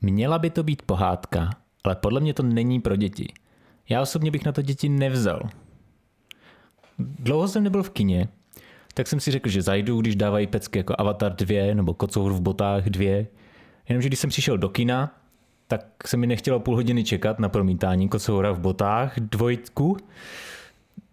Měla 0.00 0.38
by 0.38 0.50
to 0.50 0.62
být 0.62 0.82
pohádka, 0.82 1.50
ale 1.84 1.96
podle 1.96 2.20
mě 2.20 2.34
to 2.34 2.42
není 2.42 2.80
pro 2.80 2.96
děti. 2.96 3.32
Já 3.88 4.02
osobně 4.02 4.30
bych 4.30 4.44
na 4.44 4.52
to 4.52 4.62
děti 4.62 4.88
nevzal. 4.88 5.42
Dlouho 6.98 7.48
jsem 7.48 7.64
nebyl 7.64 7.82
v 7.82 7.90
kině, 7.90 8.28
tak 8.94 9.06
jsem 9.06 9.20
si 9.20 9.30
řekl, 9.30 9.48
že 9.48 9.62
zajdu, 9.62 10.00
když 10.00 10.16
dávají 10.16 10.46
pecky 10.46 10.78
jako 10.78 10.94
Avatar 10.98 11.32
2 11.34 11.74
nebo 11.74 11.94
Kocour 11.94 12.32
v 12.32 12.40
botách 12.40 12.84
2. 12.84 13.26
Jenomže 13.88 14.08
když 14.08 14.18
jsem 14.18 14.30
přišel 14.30 14.58
do 14.58 14.68
kina, 14.68 15.18
tak 15.68 16.08
se 16.08 16.16
mi 16.16 16.26
nechtělo 16.26 16.60
půl 16.60 16.74
hodiny 16.74 17.04
čekat 17.04 17.38
na 17.38 17.48
promítání 17.48 18.08
Kocoura 18.08 18.52
v 18.52 18.58
botách 18.58 19.20
dvojku, 19.20 19.96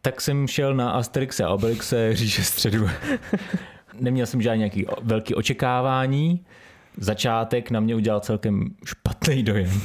tak 0.01 0.21
jsem 0.21 0.47
šel 0.47 0.75
na 0.75 0.91
Asterix 0.91 1.39
a 1.39 1.49
Obelixe 1.49 2.15
říše 2.15 2.43
středu. 2.43 2.89
Neměl 3.99 4.25
jsem 4.25 4.41
žádný 4.41 4.59
nějaký 4.59 4.85
velký 5.01 5.35
očekávání. 5.35 6.45
Začátek 6.97 7.71
na 7.71 7.79
mě 7.79 7.95
udělal 7.95 8.19
celkem 8.19 8.75
špatný 8.85 9.43
dojem. 9.43 9.81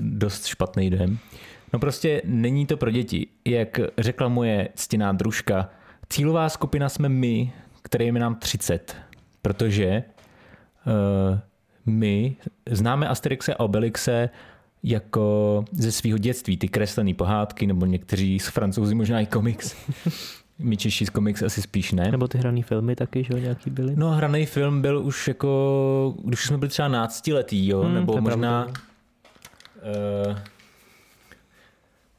Dost 0.00 0.46
špatný 0.46 0.90
dojem. 0.90 1.18
No 1.72 1.78
prostě 1.78 2.22
není 2.24 2.66
to 2.66 2.76
pro 2.76 2.90
děti. 2.90 3.26
Jak 3.44 3.80
řekla 3.98 4.28
moje 4.28 4.68
ctěná 4.74 5.12
družka, 5.12 5.70
cílová 6.08 6.48
skupina 6.48 6.88
jsme 6.88 7.08
my, 7.08 7.52
kterým 7.82 8.16
je 8.16 8.22
nám 8.22 8.34
30. 8.34 8.96
Protože 9.42 10.02
uh, 10.86 11.38
my 11.86 12.36
známe 12.70 13.08
Asterixe 13.08 13.54
a 13.54 13.60
Obelixe 13.60 14.30
jako 14.82 15.64
ze 15.72 15.92
svého 15.92 16.18
dětství, 16.18 16.56
ty 16.56 16.68
kreslené 16.68 17.14
pohádky, 17.14 17.66
nebo 17.66 17.86
někteří 17.86 18.38
z 18.38 18.48
francouzi 18.48 18.94
možná 18.94 19.20
i 19.20 19.26
komiks. 19.26 19.76
My 20.58 20.76
Češi 20.76 21.06
z 21.06 21.10
komiks 21.10 21.42
asi 21.42 21.62
spíš 21.62 21.92
ne. 21.92 22.10
Nebo 22.10 22.28
ty 22.28 22.38
hraný 22.38 22.62
filmy 22.62 22.96
taky, 22.96 23.24
že 23.24 23.32
jo, 23.32 23.38
nějaký 23.38 23.70
byly? 23.70 23.96
No 23.96 24.10
hraný 24.10 24.46
film 24.46 24.82
byl 24.82 24.98
už 24.98 25.28
jako, 25.28 26.14
když 26.24 26.46
jsme 26.46 26.58
byli 26.58 26.68
třeba 26.68 26.88
náctiletý, 26.88 27.68
jo, 27.68 27.80
hmm, 27.80 27.94
nebo 27.94 28.20
možná 28.20 28.66
uh, 28.66 30.38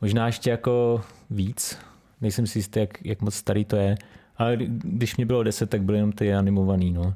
možná 0.01 0.25
ještě 0.25 0.49
jako 0.49 1.01
víc. 1.29 1.77
Nejsem 2.21 2.47
si 2.47 2.59
jistý, 2.59 2.79
jak, 2.79 3.05
jak 3.05 3.21
moc 3.21 3.35
starý 3.35 3.65
to 3.65 3.75
je. 3.75 3.97
Ale 4.38 4.57
když 4.67 5.17
mě 5.17 5.25
bylo 5.25 5.43
deset, 5.43 5.69
tak 5.69 5.83
byly 5.83 5.97
jenom 5.97 6.11
ty 6.11 6.33
animovaný, 6.33 6.91
no. 6.91 7.13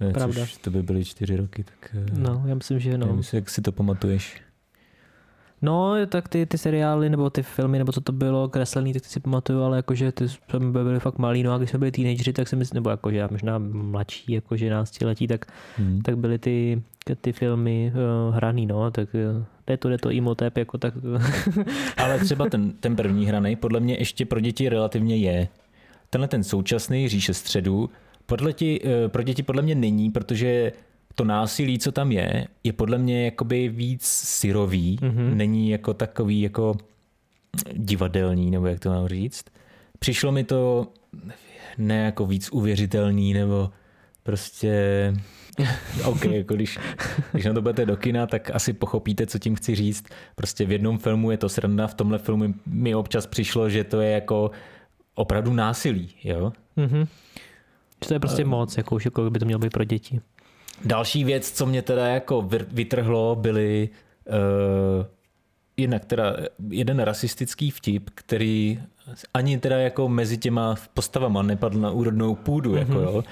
Eh, 0.00 0.12
Pravda. 0.12 0.40
Což 0.40 0.56
to 0.56 0.70
by 0.70 0.82
byly 0.82 1.04
čtyři 1.04 1.36
roky, 1.36 1.64
tak... 1.64 1.94
Eh, 1.94 2.06
no, 2.12 2.42
já 2.46 2.54
myslím, 2.54 2.80
že 2.80 2.98
no. 2.98 3.06
Nevím, 3.06 3.22
jak 3.32 3.50
si 3.50 3.62
to 3.62 3.72
pamatuješ. 3.72 4.42
No, 5.62 6.06
tak 6.06 6.28
ty, 6.28 6.46
ty 6.46 6.58
seriály 6.58 7.10
nebo 7.10 7.30
ty 7.30 7.42
filmy, 7.42 7.78
nebo 7.78 7.92
co 7.92 8.00
to 8.00 8.12
bylo, 8.12 8.48
kreslený, 8.48 8.92
tak 8.92 9.02
ty 9.02 9.08
si 9.08 9.20
pamatuju, 9.20 9.62
ale 9.62 9.76
jakože 9.76 10.12
ty 10.12 10.28
jsme 10.28 10.82
byli 10.82 11.00
fakt 11.00 11.18
malí, 11.18 11.42
no 11.42 11.52
a 11.52 11.58
když 11.58 11.70
jsme 11.70 11.78
byli 11.78 11.90
teenageři, 11.90 12.32
tak 12.32 12.48
si 12.48 12.56
myslím, 12.56 12.76
nebo 12.76 12.90
jakože 12.90 13.16
já 13.16 13.28
možná 13.30 13.58
mladší, 13.58 14.32
jakože 14.32 14.70
náctiletí, 14.70 15.26
tak, 15.26 15.46
hmm. 15.76 16.02
tak 16.02 16.18
byly 16.18 16.38
ty, 16.38 16.82
ty 17.20 17.32
filmy 17.32 17.92
uh, 17.94 18.34
hraný, 18.34 18.66
no, 18.66 18.90
tak 18.90 19.08
uh, 19.14 19.44
jde 19.66 19.76
to, 19.76 19.88
jde 19.88 19.98
to 19.98 20.10
imotep, 20.10 20.56
jako 20.56 20.78
tak. 20.78 20.94
ale 21.96 22.18
třeba 22.18 22.48
ten, 22.48 22.72
ten 22.72 22.96
první 22.96 23.26
hraný 23.26 23.56
podle 23.56 23.80
mě 23.80 23.96
ještě 23.98 24.26
pro 24.26 24.40
děti 24.40 24.68
relativně 24.68 25.16
je. 25.16 25.48
Tenhle 26.10 26.28
ten 26.28 26.44
současný 26.44 27.08
říše 27.08 27.34
středu, 27.34 27.90
podle 28.26 28.52
ti, 28.52 28.80
uh, 28.80 28.90
pro 29.08 29.22
děti 29.22 29.42
podle 29.42 29.62
mě 29.62 29.74
není, 29.74 30.10
protože 30.10 30.72
to 31.16 31.24
násilí, 31.24 31.78
co 31.78 31.92
tam 31.92 32.12
je, 32.12 32.46
je 32.64 32.72
podle 32.72 32.98
mě 32.98 33.24
jakoby 33.24 33.68
víc 33.68 34.06
syrový, 34.06 34.98
mm-hmm. 35.02 35.34
není 35.34 35.70
jako 35.70 35.94
takový 35.94 36.40
jako 36.40 36.74
divadelní, 37.72 38.50
nebo 38.50 38.66
jak 38.66 38.80
to 38.80 38.90
mám 38.90 39.08
říct. 39.08 39.44
Přišlo 39.98 40.32
mi 40.32 40.44
to 40.44 40.86
ne 41.78 42.04
jako 42.04 42.26
víc 42.26 42.48
uvěřitelný, 42.52 43.34
nebo 43.34 43.70
prostě 44.22 45.12
OK, 46.04 46.24
jako 46.24 46.54
když, 46.54 46.78
když 47.32 47.44
na 47.44 47.52
to 47.52 47.62
budete 47.62 47.86
do 47.86 47.96
kina, 47.96 48.26
tak 48.26 48.50
asi 48.50 48.72
pochopíte, 48.72 49.26
co 49.26 49.38
tím 49.38 49.54
chci 49.54 49.74
říct. 49.74 50.04
Prostě 50.34 50.66
v 50.66 50.72
jednom 50.72 50.98
filmu 50.98 51.30
je 51.30 51.36
to 51.36 51.48
sranda, 51.48 51.86
v 51.86 51.94
tomhle 51.94 52.18
filmu 52.18 52.54
mi 52.66 52.94
občas 52.94 53.26
přišlo, 53.26 53.70
že 53.70 53.84
to 53.84 54.00
je 54.00 54.10
jako 54.10 54.50
opravdu 55.14 55.52
násilí, 55.52 56.10
jo? 56.24 56.52
Mm-hmm. 56.76 57.06
To 58.08 58.14
je 58.14 58.20
prostě 58.20 58.44
moc, 58.44 58.76
jako 58.76 58.94
už 58.94 59.04
jako 59.04 59.30
by 59.30 59.38
to 59.38 59.44
mělo 59.44 59.58
být 59.58 59.72
pro 59.72 59.84
děti. 59.84 60.20
Další 60.84 61.24
věc, 61.24 61.50
co 61.50 61.66
mě 61.66 61.82
teda 61.82 62.06
jako 62.06 62.48
vytrhlo, 62.72 63.36
byly 63.36 63.88
uh, 64.28 65.06
jednak 65.76 66.04
teda 66.04 66.36
jeden 66.70 67.00
rasistický 67.00 67.70
vtip, 67.70 68.10
který 68.14 68.80
ani 69.34 69.58
teda 69.58 69.78
jako 69.78 70.08
mezi 70.08 70.38
těma 70.38 70.74
postavama 70.94 71.42
nepadl 71.42 71.80
na 71.80 71.90
úrodnou 71.90 72.34
půdu, 72.34 72.72
mm-hmm. 72.72 72.78
jako 72.78 72.92
jo. 72.92 73.24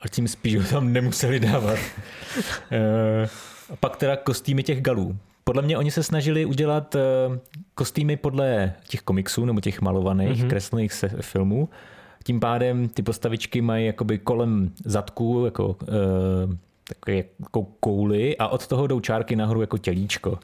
A 0.00 0.08
tím 0.08 0.28
spíš 0.28 0.56
ho 0.56 0.62
tam 0.62 0.92
nemuseli 0.92 1.40
dávat. 1.40 1.78
uh, 2.38 3.28
a 3.72 3.76
pak 3.80 3.96
teda 3.96 4.16
kostýmy 4.16 4.62
těch 4.62 4.82
galů. 4.82 5.16
Podle 5.44 5.62
mě 5.62 5.78
oni 5.78 5.90
se 5.90 6.02
snažili 6.02 6.44
udělat 6.44 6.94
uh, 6.94 7.00
kostýmy 7.74 8.16
podle 8.16 8.72
těch 8.88 9.02
komiksů 9.02 9.44
nebo 9.44 9.60
těch 9.60 9.80
malovaných, 9.80 10.44
mm-hmm. 10.44 10.48
kreslených 10.48 10.92
se, 10.92 11.08
filmů. 11.08 11.68
Tím 12.24 12.40
pádem 12.40 12.88
ty 12.88 13.02
postavičky 13.02 13.60
mají 13.60 13.86
jakoby 13.86 14.18
kolem 14.18 14.72
zadku 14.84 15.44
jako 15.44 15.68
uh, 15.68 16.54
takové 16.88 17.16
jako 17.16 17.64
kouli 17.80 18.36
a 18.36 18.48
od 18.48 18.66
toho 18.66 18.86
jdou 18.86 19.00
čárky 19.00 19.36
nahoru 19.36 19.60
jako 19.60 19.78
tělíčko. 19.78 20.38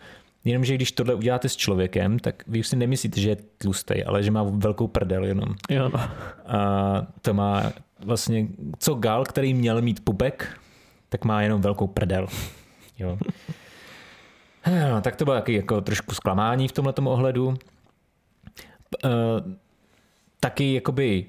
Jenomže 0.45 0.75
když 0.75 0.93
tohle 0.93 1.15
uděláte 1.15 1.49
s 1.49 1.57
člověkem, 1.57 2.19
tak 2.19 2.43
vy 2.47 2.61
už 2.61 2.69
si 2.69 2.77
nemyslíte, 2.77 3.21
že 3.21 3.29
je 3.29 3.37
tlustý, 3.59 4.05
ale 4.05 4.23
že 4.23 4.31
má 4.31 4.43
velkou 4.43 4.87
prdel 4.87 5.25
jenom. 5.25 5.55
Jo, 5.71 5.89
no. 5.95 6.01
A 6.47 7.07
to 7.23 7.35
má 7.35 7.73
vlastně, 7.99 8.49
co 8.79 8.95
gal, 8.95 9.25
který 9.25 9.55
měl 9.55 9.83
mít 9.83 10.05
pupek, 10.05 10.61
tak 11.09 11.25
má 11.25 11.43
jenom 11.43 11.61
velkou 11.61 11.87
prdel. 11.87 12.27
Jo. 12.99 13.19
No, 14.91 15.01
tak 15.01 15.17
to 15.17 15.25
bylo 15.25 15.37
taky 15.37 15.55
jako 15.55 15.81
trošku 15.81 16.15
zklamání 16.15 16.69
v 16.69 16.73
tomhle 16.73 16.95
ohledu. 17.05 17.55
E, 19.05 19.09
taky 20.41 20.75
jakoby 20.75 21.27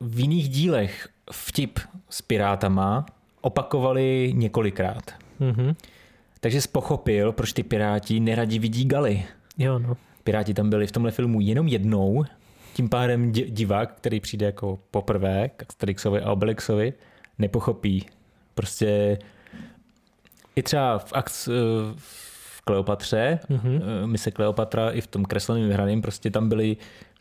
v 0.00 0.20
jiných 0.20 0.48
dílech 0.48 1.08
vtip 1.32 1.78
s 2.10 2.22
pirátama 2.22 3.06
opakovali 3.46 4.32
několikrát. 4.34 5.10
Mm-hmm. 5.40 5.74
Takže 6.40 6.60
jsi 6.60 6.68
pochopil, 6.68 7.32
proč 7.32 7.52
ty 7.52 7.62
piráti 7.62 8.20
neradi 8.20 8.58
vidí 8.58 8.84
Gali. 8.84 9.24
Jo, 9.58 9.78
no. 9.78 9.96
Piráti 10.24 10.54
tam 10.54 10.70
byli 10.70 10.86
v 10.86 10.92
tomhle 10.92 11.12
filmu 11.12 11.40
jenom 11.40 11.68
jednou, 11.68 12.24
tím 12.74 12.88
pádem 12.88 13.32
divák, 13.32 13.94
který 13.94 14.20
přijde 14.20 14.46
jako 14.46 14.78
poprvé 14.90 15.48
k 15.56 15.64
Asterixovi 15.68 16.20
a 16.20 16.32
Obelixovi, 16.32 16.92
nepochopí. 17.38 18.06
Prostě 18.54 19.18
i 20.56 20.62
třeba 20.62 20.98
v, 20.98 21.12
akc, 21.12 21.48
v 21.96 22.62
Kleopatře, 22.64 23.38
mm-hmm. 23.50 24.06
mise 24.06 24.30
Kleopatra 24.30 24.90
i 24.90 25.00
v 25.00 25.06
tom 25.06 25.24
kresleném 25.24 25.70
hraném, 25.70 26.02
prostě 26.02 26.30
tam 26.30 26.48
byly 26.48 26.76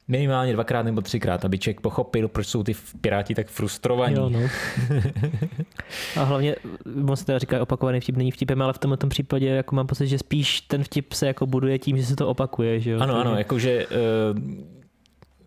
minimálně 0.07 0.53
dvakrát 0.53 0.83
nebo 0.83 1.01
třikrát, 1.01 1.45
aby 1.45 1.59
člověk 1.59 1.81
pochopil, 1.81 2.27
proč 2.27 2.47
jsou 2.47 2.63
ty 2.63 2.75
piráti 3.01 3.35
tak 3.35 3.47
frustrovaní. 3.47 4.15
Jo, 4.15 4.29
no. 4.29 4.39
A 6.21 6.23
hlavně, 6.23 6.55
on 7.09 7.15
se 7.15 7.25
teda 7.25 7.39
říká, 7.39 7.61
opakovaný 7.61 7.99
vtip 7.99 8.17
není 8.17 8.31
vtipem, 8.31 8.61
ale 8.61 8.73
v 8.73 8.77
tomhle 8.77 8.97
tom 8.97 9.09
případě 9.09 9.47
jako 9.47 9.75
mám 9.75 9.87
pocit, 9.87 10.07
že 10.07 10.17
spíš 10.17 10.61
ten 10.61 10.83
vtip 10.83 11.13
se 11.13 11.27
jako 11.27 11.45
buduje 11.45 11.79
tím, 11.79 11.97
že 11.97 12.05
se 12.05 12.15
to 12.15 12.27
opakuje. 12.27 12.79
Že 12.79 12.91
jo? 12.91 12.99
Ano, 12.99 13.15
ano, 13.15 13.37
jakože 13.37 13.87
uh, 13.87 13.93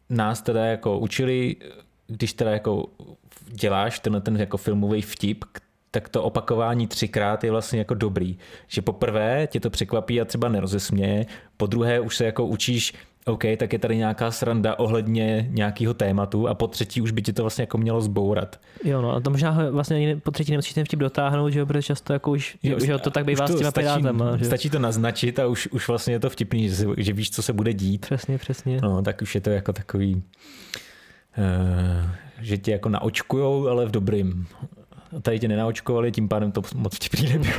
nás 0.09 0.43
teda 0.43 0.65
jako 0.65 0.99
učili, 0.99 1.57
když 2.07 2.33
teda 2.33 2.51
jako 2.51 2.87
děláš 3.47 4.01
tenhle 4.01 4.21
ten 4.21 4.37
jako 4.37 4.57
filmový 4.57 5.03
vtip, 5.03 5.45
tak 5.91 6.09
to 6.09 6.23
opakování 6.23 6.87
třikrát 6.87 7.45
je 7.45 7.51
vlastně 7.51 7.79
jako 7.79 7.95
dobrý. 7.95 8.39
Že 8.67 8.83
poprvé 8.83 9.47
tě 9.47 9.61
to 9.61 9.71
překvapí 9.71 10.21
a 10.21 10.25
třeba 10.25 10.49
nerozesměje, 10.49 11.27
po 11.57 11.67
druhé 11.67 12.01
už 12.01 12.17
se 12.17 12.25
jako 12.25 12.47
učíš 12.47 12.95
OK, 13.29 13.45
tak 13.57 13.73
je 13.73 13.79
tady 13.79 13.97
nějaká 13.97 14.31
sranda 14.31 14.79
ohledně 14.79 15.49
nějakého 15.51 15.95
tématu 15.95 16.49
a 16.49 16.55
po 16.55 16.67
třetí 16.67 17.01
už 17.01 17.11
by 17.11 17.23
ti 17.23 17.33
to 17.33 17.43
vlastně 17.43 17.63
jako 17.63 17.79
mělo 17.79 18.01
zbourat. 18.01 18.61
Jo, 18.85 19.03
no 19.03 19.15
a 19.15 19.21
to 19.21 19.31
možná 19.31 19.59
vlastně 19.71 19.97
ani 19.97 20.17
po 20.17 20.31
třetí 20.31 20.53
nemusíš 20.53 20.75
ten 20.75 20.85
vtip 20.85 21.01
dotáhnout, 21.01 21.51
že 21.51 21.59
jo, 21.59 21.67
protože 21.67 21.83
často 21.83 22.13
jako 22.13 22.31
už, 22.31 22.59
jo, 22.63 22.79
že 22.81 22.99
to 22.99 23.11
tak 23.11 23.25
bývá 23.25 23.47
s 23.47 23.59
těma 23.59 23.71
stačí, 23.71 24.05
Že? 24.37 24.45
Stačí 24.45 24.71
to 24.71 24.79
naznačit 24.79 25.39
a 25.39 25.47
už, 25.47 25.67
už 25.67 25.89
vlastně 25.89 26.15
je 26.15 26.21
to 26.21 26.31
vtipný, 26.31 26.69
že, 26.69 26.87
že 26.97 27.13
víš, 27.13 27.31
co 27.31 27.43
se 27.43 27.53
bude 27.53 27.73
dít. 27.73 28.01
Přesně, 28.01 28.39
přesně. 28.39 28.81
No, 28.83 29.03
tak 29.03 29.23
už 29.23 29.35
je 29.35 29.41
to 29.41 29.51
jako 29.51 29.73
takový, 29.73 30.15
uh, 30.15 32.11
že 32.41 32.59
tě 32.59 32.73
jako 32.73 32.89
naočkujou, 32.89 33.69
ale 33.69 33.87
v 33.87 33.91
dobrým. 33.91 34.47
A 35.17 35.21
tady 35.21 35.39
tě 35.39 35.49
nenaočkovali, 35.49 36.13
tím 36.13 36.29
pádem 36.29 36.53
to 36.53 36.63
moc 36.75 36.95
vtipný 36.95 37.29
nebylo. 37.29 37.55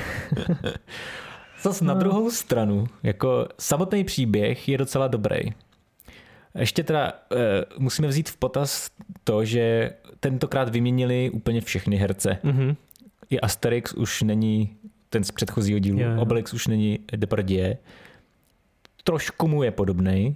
Zas 1.61 1.81
na 1.81 1.93
no. 1.93 1.99
druhou 1.99 2.31
stranu, 2.31 2.87
jako 3.03 3.47
samotný 3.59 4.03
příběh 4.03 4.69
je 4.69 4.77
docela 4.77 5.07
dobrý. 5.07 5.39
Ještě 6.55 6.83
teda 6.83 7.13
uh, 7.31 7.37
musíme 7.77 8.07
vzít 8.07 8.29
v 8.29 8.37
potaz 8.37 8.91
to, 9.23 9.45
že 9.45 9.91
tentokrát 10.19 10.69
vyměnili 10.69 11.29
úplně 11.29 11.61
všechny 11.61 11.95
herce. 11.95 12.37
Mm-hmm. 12.43 12.75
I 13.29 13.39
Asterix 13.39 13.93
už 13.93 14.21
není 14.21 14.75
ten 15.09 15.23
z 15.23 15.31
předchozího 15.31 15.79
dílu, 15.79 15.99
jo, 15.99 16.09
jo. 16.09 16.21
Obelix 16.21 16.53
už 16.53 16.67
není 16.67 16.99
Depardieu. 17.15 17.75
Trošku 19.03 19.47
mu 19.47 19.63
je 19.63 19.71
podobný 19.71 20.35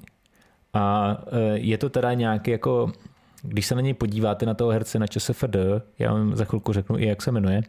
a 0.74 1.18
uh, 1.26 1.38
je 1.54 1.78
to 1.78 1.90
teda 1.90 2.14
nějaký 2.14 2.52
jako, 2.52 2.92
když 3.42 3.66
se 3.66 3.76
na 3.76 3.82
něj 3.82 3.94
podíváte 3.94 4.46
na 4.46 4.54
toho 4.54 4.72
herce 4.72 5.00
na 5.00 5.08
ČSFD, 5.08 5.56
já 6.00 6.14
vám 6.14 6.36
za 6.36 6.46
chvilku 6.46 6.74
řeknu 6.74 6.98
i 6.98 7.06
jak 7.06 7.22
se 7.22 7.32
jmenuje, 7.32 7.62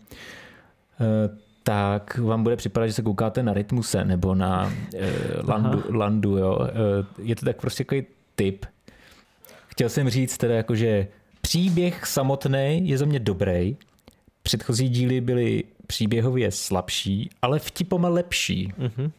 uh, 1.01 1.44
tak 1.65 2.19
vám 2.19 2.43
bude 2.43 2.57
připadat, 2.57 2.87
že 2.87 2.93
se 2.93 3.03
koukáte 3.03 3.43
na 3.43 3.53
Rytmuse 3.53 4.05
nebo 4.05 4.35
na 4.35 4.73
eh, 4.95 5.13
Landu, 5.49 5.83
Landu 5.89 6.37
jo. 6.37 6.59
Eh, 6.63 6.73
je 7.23 7.37
to 7.37 7.45
tak 7.45 7.61
prostě 7.61 7.85
takový 7.85 8.05
typ. 8.35 8.67
Chtěl 9.67 9.89
jsem 9.89 10.11
říct 10.11 10.39
teda 10.39 10.55
jako, 10.55 10.75
že 10.75 11.09
příběh 11.41 12.07
samotný 12.07 12.81
je 12.89 12.99
za 12.99 13.07
mě 13.07 13.19
dobrý. 13.19 13.77
Předchozí 14.43 14.89
díly 14.89 15.21
byly 15.21 15.65
příběhově 15.87 16.51
slabší, 16.51 17.31
ale 17.43 17.59
vtipoma 17.59 18.09
lepší. 18.09 18.73
Mm-hmm. 18.79 19.11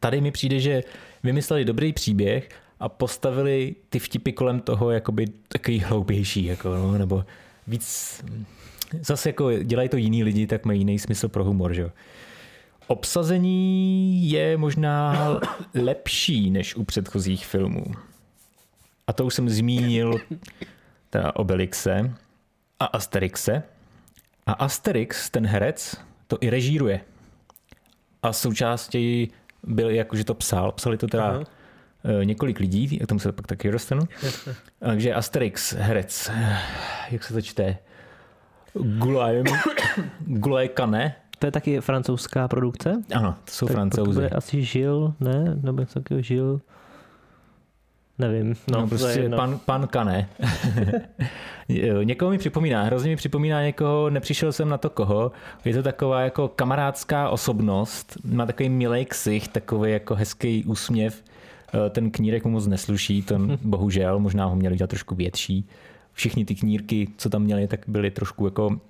Tady 0.00 0.20
mi 0.20 0.30
přijde, 0.30 0.60
že 0.60 0.82
vymysleli 1.22 1.64
dobrý 1.64 1.92
příběh 1.92 2.48
a 2.80 2.88
postavili 2.88 3.74
ty 3.88 3.98
vtipy 3.98 4.32
kolem 4.32 4.60
toho 4.60 4.90
jakoby 4.90 5.26
takový 5.48 5.80
hloupější, 5.80 6.44
jako, 6.44 6.74
no, 6.74 6.98
nebo 6.98 7.24
víc... 7.66 8.22
Zase 9.02 9.28
jako 9.28 9.52
dělají 9.52 9.88
to 9.88 9.96
jiní 9.96 10.24
lidi, 10.24 10.46
tak 10.46 10.64
mají 10.64 10.80
jiný 10.80 10.98
smysl 10.98 11.28
pro 11.28 11.44
humor, 11.44 11.74
že 11.74 11.90
Obsazení 12.88 14.30
je 14.30 14.56
možná 14.56 15.14
lepší 15.74 16.50
než 16.50 16.76
u 16.76 16.84
předchozích 16.84 17.46
filmů. 17.46 17.84
A 19.06 19.12
to 19.12 19.26
už 19.26 19.34
jsem 19.34 19.48
zmínil 19.48 20.20
teda 21.10 21.36
Obelixe 21.36 22.14
a 22.80 22.84
Asterixe. 22.84 23.62
A 24.46 24.52
Asterix, 24.52 25.30
ten 25.30 25.46
herec, 25.46 25.96
to 26.26 26.38
i 26.40 26.50
režíruje. 26.50 27.00
A 28.22 28.32
součástí 28.32 29.30
byl, 29.62 29.90
jakože 29.90 30.24
to 30.24 30.34
psal, 30.34 30.72
psali 30.72 30.98
to 30.98 31.06
teda 31.06 31.24
Aha. 31.24 31.44
Eh, 32.04 32.24
několik 32.24 32.60
lidí, 32.60 32.98
k 32.98 33.06
tomu 33.06 33.20
se 33.20 33.32
pak 33.32 33.46
taky 33.46 33.70
dostanu. 33.70 34.02
Takže 34.78 35.14
Asterix, 35.14 35.72
herec, 35.72 36.30
jak 37.10 37.24
se 37.24 37.32
to 37.32 37.42
čte? 37.42 37.78
Gulajem, 38.82 39.46
Gulaj 40.20 40.68
Kane. 40.68 41.14
To 41.38 41.46
je 41.46 41.50
taky 41.50 41.80
francouzská 41.80 42.48
produkce? 42.48 43.02
Ano, 43.14 43.34
to 43.44 43.52
jsou 43.52 43.66
tak 43.66 43.74
francouzi. 43.74 44.28
To 44.28 44.36
asi 44.36 44.62
Žil, 44.62 45.14
ne? 45.20 45.56
Nebo 45.62 45.80
něco 45.80 46.00
takového 46.00 46.22
Žil. 46.22 46.60
Nevím. 48.18 48.54
No, 48.70 48.80
no 48.80 48.88
prostě 48.88 49.30
pan, 49.36 49.58
pan 49.64 49.86
Kane. 49.86 50.28
někoho 52.04 52.30
mi 52.30 52.38
připomíná, 52.38 52.82
hrozně 52.82 53.10
mi 53.10 53.16
připomíná 53.16 53.62
někoho, 53.62 54.10
nepřišel 54.10 54.52
jsem 54.52 54.68
na 54.68 54.78
to 54.78 54.90
koho. 54.90 55.32
Je 55.64 55.74
to 55.74 55.82
taková 55.82 56.20
jako 56.20 56.48
kamarádská 56.48 57.28
osobnost, 57.28 58.18
má 58.24 58.46
takový 58.46 58.68
milý 58.68 59.04
ksich, 59.04 59.48
takový 59.48 59.92
jako 59.92 60.14
hezký 60.14 60.64
úsměv. 60.64 61.22
Eh, 61.74 61.90
ten 61.90 62.10
knírek 62.10 62.44
mu 62.44 62.50
moc 62.50 62.66
nesluší, 62.66 63.22
ten 63.22 63.58
bohužel, 63.62 64.18
možná 64.18 64.44
ho 64.44 64.56
měli 64.56 64.76
dělat 64.76 64.90
trošku 64.90 65.14
větší. 65.14 65.68
Všichni 66.18 66.44
ty 66.44 66.54
knírky, 66.54 67.08
co 67.16 67.30
tam 67.30 67.42
měli, 67.42 67.68
tak 67.68 67.80
byly 67.86 68.10
trošku 68.10 68.44
jako 68.44 68.80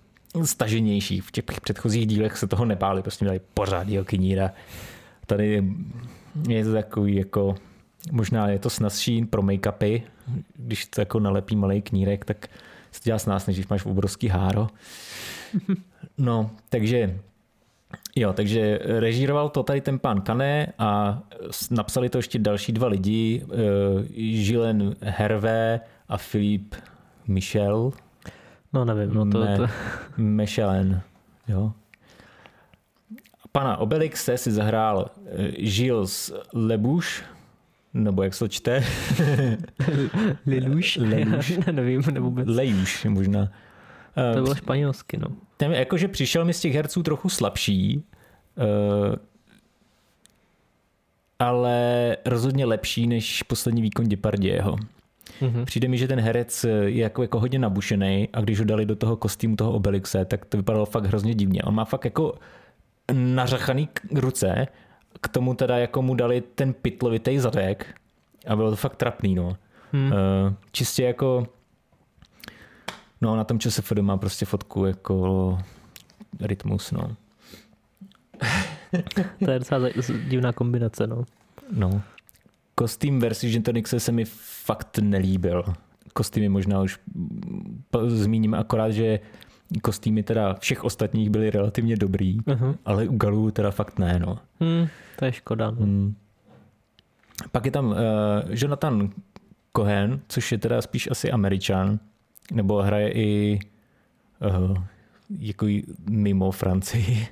staženější. 0.45 1.21
V 1.21 1.31
těch 1.31 1.45
předchozích 1.45 2.07
dílech 2.07 2.37
se 2.37 2.47
toho 2.47 2.65
nepáli, 2.65 3.03
prostě 3.03 3.25
měli 3.25 3.41
pořádného 3.55 4.05
kníra. 4.05 4.51
Tady 5.27 5.65
je 6.49 6.65
to 6.65 6.73
takový 6.73 7.17
jako 7.17 7.55
Možná 8.13 8.49
je 8.49 8.59
to 8.59 8.71
snazší 8.71 9.25
pro 9.25 9.43
make-upy, 9.43 10.03
když 10.57 10.87
to 10.87 11.01
jako 11.01 11.21
nalepí 11.21 11.57
malý 11.57 11.83
knírek, 11.83 12.25
tak 12.25 12.49
se 12.93 13.01
to 13.01 13.05
dělá 13.05 13.19
s 13.19 13.27
nás, 13.27 13.47
než 13.47 13.57
když 13.57 13.69
máš 13.69 13.87
obrovský 13.87 14.29
háro. 14.29 14.69
No, 16.19 16.51
takže 16.69 17.21
Jo, 18.17 18.33
takže 18.33 18.79
režíroval 18.83 19.49
to 19.49 19.63
tady 19.63 19.81
ten 19.81 19.99
pán 19.99 20.21
Kané 20.21 20.73
a 20.79 21.23
napsali 21.71 22.09
to 22.09 22.19
ještě 22.19 22.39
další 22.39 22.73
dva 22.73 22.89
lidi, 22.89 23.47
Žilen 24.17 24.97
eh, 25.01 25.11
Hervé 25.17 25.81
a 26.09 26.17
Filip 26.17 26.75
Michel. 27.29 27.93
No 28.73 28.85
nevím, 28.85 29.15
no 29.15 29.31
to... 29.31 29.39
Me, 29.39 29.57
to... 29.57 29.67
Michelin, 30.17 31.01
jo. 31.49 31.73
Pana 33.53 33.77
Obelixe 33.77 34.39
si 34.39 34.53
zahrál 34.53 35.11
eh, 35.27 35.51
Gilles 35.51 36.33
Lebuš, 36.53 37.25
nebo 37.95 38.23
jak 38.23 38.35
se 38.35 38.39
to 38.39 38.49
čte? 38.49 38.85
Leluš? 40.47 40.97
Leluš. 40.97 41.59
Nevím, 41.73 42.03
nebo 42.13 42.27
vůbec. 42.27 42.49
Lejuš 42.49 43.05
možná. 43.05 43.49
To 44.35 44.43
bylo 44.43 44.55
španělsky, 44.55 45.17
no. 45.17 45.29
Ten, 45.57 45.73
jakože 45.73 46.09
přišel 46.09 46.45
mi 46.45 46.55
z 46.55 46.61
těch 46.61 46.75
herců 46.75 47.03
trochu 47.03 47.29
slabší, 47.29 48.05
uh, 48.57 49.17
ale 51.39 52.17
rozhodně 52.25 52.67
lepší 52.67 53.07
než 53.07 53.43
poslední 53.43 53.83
výkon 53.83 54.09
Depardieho. 54.09 54.77
Mm-hmm. 55.41 55.65
Přijde 55.65 55.89
mi, 55.89 55.99
že 55.99 56.09
ten 56.09 56.21
herec 56.21 56.65
je 56.65 57.03
jako, 57.03 57.23
jako 57.23 57.41
hodně 57.41 57.59
nabušený 57.59 58.29
a 58.33 58.41
když 58.41 58.59
ho 58.59 58.65
dali 58.65 58.87
do 58.87 58.97
toho 58.97 59.17
kostýmu 59.17 59.57
toho 59.57 59.73
Obelixe, 59.73 60.25
tak 60.25 60.45
to 60.45 60.57
vypadalo 60.57 60.87
fakt 60.87 61.05
hrozně 61.05 61.35
divně. 61.35 61.63
On 61.63 61.75
má 61.75 61.85
fakt 61.85 62.05
jako 62.05 62.35
nařachaný 63.13 63.89
ruce 64.15 64.67
k 65.21 65.29
tomu 65.29 65.55
teda 65.55 65.79
jako 65.79 66.03
mu 66.03 66.15
dali 66.15 66.41
ten 66.41 66.73
pitlovitý 66.73 67.39
zadek 67.39 67.95
a 68.47 68.57
bylo 68.57 68.71
to 68.71 68.77
fakt 68.77 68.97
trapný, 68.97 69.35
no. 69.35 69.57
Hmm. 69.93 70.13
Uh, 70.13 70.13
čistě 70.73 71.03
jako 71.03 71.47
no 73.21 73.37
na 73.37 73.45
tom 73.45 73.59
ČSFD 73.59 73.99
má 73.99 74.17
prostě 74.17 74.47
fotku 74.47 74.85
jako 74.85 75.59
rytmus, 76.41 76.93
no. 76.93 77.17
to 79.45 79.51
je 79.51 79.59
docela 79.59 79.89
divná 80.29 80.53
kombinace, 80.53 81.07
no. 81.07 81.25
No. 81.73 82.03
Kostým 82.79 83.21
versi 83.21 83.51
Gentonixe 83.51 84.01
se 84.01 84.13
mi 84.13 84.25
fakt 84.65 84.99
nelíbil. 84.99 85.65
Kostýmy 86.13 86.49
možná 86.49 86.83
už 86.83 86.99
zmíním 88.07 88.55
akorát, 88.55 88.91
že 88.91 89.21
kostýmy 89.83 90.23
teda 90.23 90.55
všech 90.55 90.85
ostatních 90.85 91.31
byly 91.31 91.51
relativně 91.51 91.97
dobrý, 91.97 92.41
uh-huh. 92.41 92.77
ale 92.85 93.09
u 93.09 93.17
Galů 93.17 93.51
teda 93.51 93.71
fakt 93.71 93.99
ne, 93.99 94.19
no. 94.19 94.39
Hmm, 94.61 94.87
to 95.19 95.25
je 95.25 95.33
škoda. 95.33 95.71
No. 95.71 95.77
Hmm. 95.77 96.15
Pak 97.53 97.65
je 97.65 97.71
tam 97.71 97.87
uh, 97.87 97.97
Jonathan 98.49 99.11
Cohen, 99.77 100.21
což 100.29 100.53
je 100.53 100.59
teda 100.59 100.83
spíš 100.83 101.11
asi 101.11 101.31
američan, 101.31 101.99
nebo 102.53 102.83
hraje 102.83 103.13
i 103.13 103.59
uh, 104.61 104.77
jako 105.39 105.67
mimo 106.11 106.51
Francii. 106.51 107.29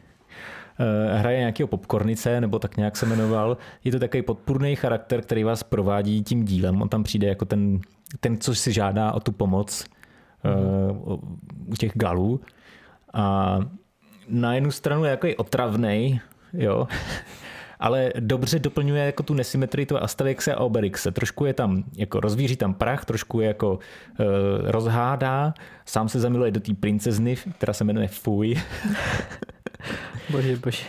Uh, 0.80 1.18
hraje 1.18 1.38
nějakého 1.38 1.66
popcornice, 1.66 2.40
nebo 2.40 2.58
tak 2.58 2.76
nějak 2.76 2.96
se 2.96 3.06
jmenoval. 3.06 3.56
Je 3.84 3.92
to 3.92 3.98
takový 3.98 4.22
podpůrný 4.22 4.76
charakter, 4.76 5.20
který 5.20 5.44
vás 5.44 5.62
provádí 5.62 6.22
tím 6.22 6.44
dílem. 6.44 6.82
On 6.82 6.88
tam 6.88 7.02
přijde 7.02 7.26
jako 7.26 7.44
ten, 7.44 7.80
ten 8.20 8.38
co 8.40 8.54
si 8.54 8.72
žádá 8.72 9.12
o 9.12 9.20
tu 9.20 9.32
pomoc 9.32 9.84
uh, 11.06 11.18
u 11.66 11.76
těch 11.78 11.92
galů. 11.94 12.40
A 13.12 13.58
na 14.28 14.54
jednu 14.54 14.70
stranu 14.70 15.04
je 15.04 15.10
jako 15.10 15.28
otravnej, 15.36 16.20
jo, 16.52 16.88
ale 17.80 18.12
dobře 18.20 18.58
doplňuje 18.58 19.06
jako 19.06 19.22
tu 19.22 19.34
nesymetrii 19.34 19.86
toho 19.86 20.02
Asterixe 20.02 20.54
a 20.54 20.60
Obelixe. 20.60 21.12
Trošku 21.12 21.44
je 21.44 21.54
tam, 21.54 21.84
jako 21.96 22.20
rozvíří 22.20 22.56
tam 22.56 22.74
prach, 22.74 23.04
trošku 23.04 23.40
je 23.40 23.48
jako 23.48 23.72
uh, 23.72 24.26
rozhádá, 24.62 25.54
sám 25.84 26.08
se 26.08 26.20
zamiluje 26.20 26.50
do 26.50 26.60
té 26.60 26.74
princezny, 26.74 27.36
která 27.36 27.72
se 27.72 27.84
jmenuje 27.84 28.08
Fuj. 28.08 28.56
bože, 30.30 30.56
bože. 30.56 30.84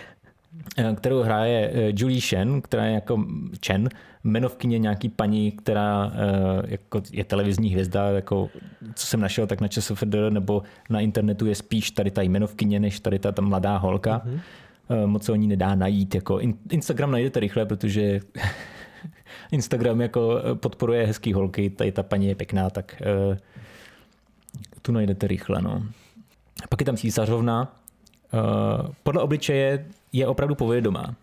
Eh, 0.77 0.95
kterou 0.95 1.21
hraje 1.21 1.73
Julie 1.95 2.21
Chen, 2.21 2.61
která 2.61 2.85
je 2.85 2.93
jako 2.93 3.25
Chen, 3.65 3.89
jmenovkyně 4.23 4.79
nějaký 4.79 5.09
paní, 5.09 5.51
která 5.51 6.11
eh, 6.13 6.61
jako 6.67 7.01
je 7.11 7.23
televizní 7.23 7.69
hvězda, 7.69 8.09
jako 8.09 8.49
co 8.95 9.07
jsem 9.07 9.19
našel, 9.19 9.47
tak 9.47 9.61
na 9.61 9.67
ČSFD 9.67 10.15
nebo 10.29 10.63
na 10.89 10.99
internetu 10.99 11.45
je 11.45 11.55
spíš 11.55 11.91
tady 11.91 12.11
ta 12.11 12.21
jmenovkyně, 12.21 12.79
než 12.79 12.99
tady 12.99 13.19
ta, 13.19 13.31
ta 13.31 13.41
mladá 13.41 13.77
holka. 13.77 14.21
Mm-hmm. 14.25 14.39
Moc 15.05 15.23
se 15.23 15.31
o 15.31 15.35
ní 15.35 15.47
nedá 15.47 15.75
najít. 15.75 16.15
Jako 16.15 16.39
Instagram 16.69 17.11
najdete 17.11 17.39
rychle, 17.39 17.65
protože 17.65 18.19
Instagram 19.51 20.01
jako 20.01 20.41
podporuje 20.53 21.05
hezký 21.05 21.33
holky, 21.33 21.69
tady 21.69 21.91
ta 21.91 22.03
paní 22.03 22.27
je 22.27 22.35
pěkná, 22.35 22.69
tak 22.69 23.01
tu 24.81 24.91
najdete 24.91 25.27
rychle. 25.27 25.61
No. 25.61 25.83
Pak 26.69 26.81
je 26.81 26.85
tam 26.85 26.97
císařovna. 26.97 27.77
Uh, 28.33 28.87
podle 29.03 29.21
obličeje 29.21 29.85
je 30.11 30.27
opravdu 30.27 30.55
povědomá. 30.55 31.15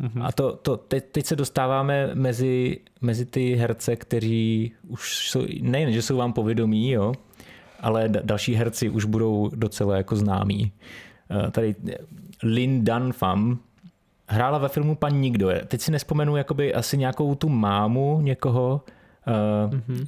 Mm-hmm. 0.00 0.24
A 0.24 0.32
to, 0.32 0.56
to 0.56 0.76
teď, 0.76 1.04
teď 1.12 1.26
se 1.26 1.36
dostáváme 1.36 2.14
mezi, 2.14 2.78
mezi 3.00 3.26
ty 3.26 3.54
herce, 3.54 3.96
kteří 3.96 4.72
už 4.88 5.28
jsou, 5.28 5.46
nejen, 5.60 5.92
že 5.92 6.02
jsou 6.02 6.16
vám 6.16 6.32
povědomí, 6.32 6.90
jo, 6.90 7.14
ale 7.80 8.08
další 8.08 8.54
herci 8.54 8.90
už 8.90 9.04
budou 9.04 9.50
docela 9.54 9.96
jako 9.96 10.16
známí. 10.16 10.72
Eh, 11.30 11.50
tady 11.50 11.74
Lin 12.42 12.84
Dan 12.84 13.12
Pham 13.12 13.58
hrála 14.26 14.58
ve 14.58 14.68
filmu 14.68 14.94
Pan 14.94 15.20
Nikdo. 15.20 15.50
Teď 15.66 15.80
si 15.80 15.90
nespomenu 15.90 16.36
jakoby 16.36 16.74
asi 16.74 16.98
nějakou 16.98 17.34
tu 17.34 17.48
mámu 17.48 18.20
někoho, 18.20 18.80
mm-hmm. 19.68 20.06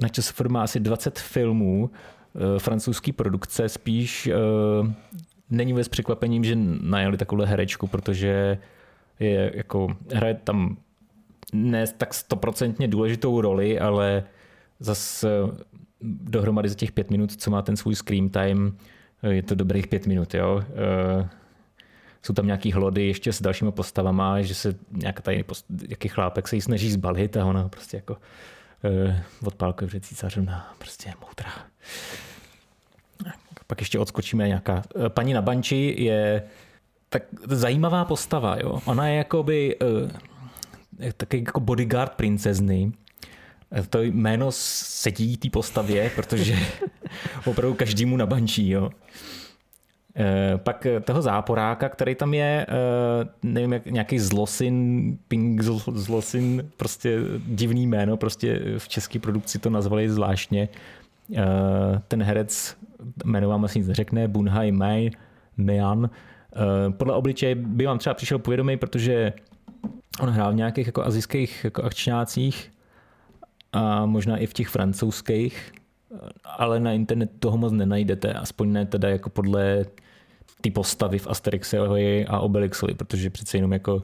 na 0.00 0.08
ČSFR 0.08 0.48
má 0.48 0.62
asi 0.62 0.80
20 0.80 1.18
filmů, 1.18 1.90
eh, 2.34 2.58
francouzský 2.58 3.12
produkce, 3.12 3.68
spíš 3.68 4.30
není 5.50 5.72
vůbec 5.72 5.88
překvapením, 5.88 6.44
že 6.44 6.56
najali 6.80 7.16
takovou 7.16 7.42
herečku, 7.42 7.86
protože 7.86 8.58
je 9.20 9.52
jako, 9.54 9.96
hraje 10.14 10.34
tam 10.34 10.76
ne 11.52 11.86
tak 11.86 12.14
stoprocentně 12.14 12.88
důležitou 12.88 13.40
roli, 13.40 13.80
ale 13.80 14.24
zase 14.80 15.28
dohromady 16.02 16.68
za 16.68 16.74
těch 16.74 16.92
pět 16.92 17.10
minut, 17.10 17.36
co 17.36 17.50
má 17.50 17.62
ten 17.62 17.76
svůj 17.76 17.94
screen 17.94 18.30
time, 18.30 18.76
je 19.22 19.42
to 19.42 19.54
dobrých 19.54 19.86
pět 19.86 20.06
minut, 20.06 20.34
jo. 20.34 20.62
Eh, 20.62 21.28
jsou 22.22 22.34
tam 22.34 22.46
nějaký 22.46 22.72
hlody 22.72 23.06
ještě 23.06 23.32
s 23.32 23.42
dalšíma 23.42 23.70
postavama, 23.70 24.42
že 24.42 24.54
se 24.54 24.74
nějaký 24.90 25.22
tady 25.22 25.42
post, 25.42 25.66
jaký 25.88 26.08
chlápek 26.08 26.48
se 26.48 26.56
jí 26.56 26.60
snaží 26.60 26.90
zbalit 26.90 27.36
a 27.36 27.44
ona 27.44 27.68
prostě 27.68 27.96
jako 27.96 28.12
uh, 28.12 29.14
odpálkuje 29.44 29.88
před 29.88 30.04
císařem 30.04 30.50
prostě 30.78 31.12
moudrá. 31.20 31.50
Pak 33.78 33.82
ještě 33.82 33.98
odskočíme 33.98 34.46
nějaká. 34.46 34.82
Eh, 35.06 35.08
paní 35.08 35.32
na 35.32 35.42
banči 35.42 35.94
je 35.98 36.42
tak 37.08 37.22
zajímavá 37.46 38.04
postava, 38.04 38.56
jo. 38.60 38.80
Ona 38.84 39.08
je 39.08 39.16
jakoby 39.16 39.76
uh, 39.78 40.10
taky 41.16 41.38
jako 41.38 41.60
bodyguard 41.60 42.12
princezny. 42.12 42.92
To 43.90 44.02
jméno 44.02 44.46
sedí 44.52 45.36
té 45.36 45.50
postavě, 45.50 46.10
protože 46.14 46.56
opravdu 47.46 47.74
každému 47.74 48.16
nabančí, 48.16 48.70
jo. 48.70 48.90
Eh, 50.16 50.58
pak 50.58 50.86
toho 51.04 51.22
záporáka, 51.22 51.88
který 51.88 52.14
tam 52.14 52.34
je, 52.34 52.66
eh, 52.68 53.28
nevím, 53.42 53.72
jak, 53.72 53.86
nějaký 53.86 54.18
zlosin, 54.18 55.18
ping 55.28 55.62
zlosin, 55.94 56.70
prostě 56.76 57.18
divný 57.46 57.86
jméno, 57.86 58.16
prostě 58.16 58.60
v 58.78 58.88
české 58.88 59.18
produkci 59.18 59.58
to 59.58 59.70
nazvali 59.70 60.10
zvláštně. 60.10 60.68
Eh, 61.36 62.02
ten 62.08 62.22
herec, 62.22 62.76
jméno 63.24 63.48
vám 63.48 63.64
asi 63.64 63.78
nic 63.78 63.88
neřekne, 63.88 64.28
Bunhai 64.28 64.72
Mai, 64.72 65.10
Mean. 65.56 66.10
Podle 66.90 67.14
obličeje 67.14 67.54
by 67.54 67.86
vám 67.86 67.98
třeba 67.98 68.14
přišel 68.14 68.38
povědomý, 68.38 68.76
protože 68.76 69.32
on 70.20 70.28
hrál 70.28 70.52
v 70.52 70.56
nějakých 70.56 70.86
jako 70.86 71.06
azijských 71.06 71.64
jako 71.64 71.82
akčňácích 71.82 72.72
a 73.72 74.06
možná 74.06 74.36
i 74.36 74.46
v 74.46 74.52
těch 74.52 74.68
francouzských, 74.68 75.72
ale 76.44 76.80
na 76.80 76.92
internetu 76.92 77.32
toho 77.38 77.58
moc 77.58 77.72
nenajdete, 77.72 78.32
aspoň 78.32 78.72
ne 78.72 78.86
teda 78.86 79.08
jako 79.08 79.30
podle 79.30 79.84
ty 80.60 80.70
postavy 80.70 81.18
v 81.18 81.26
Asterixovi 81.26 82.26
a 82.26 82.38
Obelixovi, 82.38 82.94
protože 82.94 83.30
přece 83.30 83.56
jenom 83.56 83.72
jako 83.72 84.02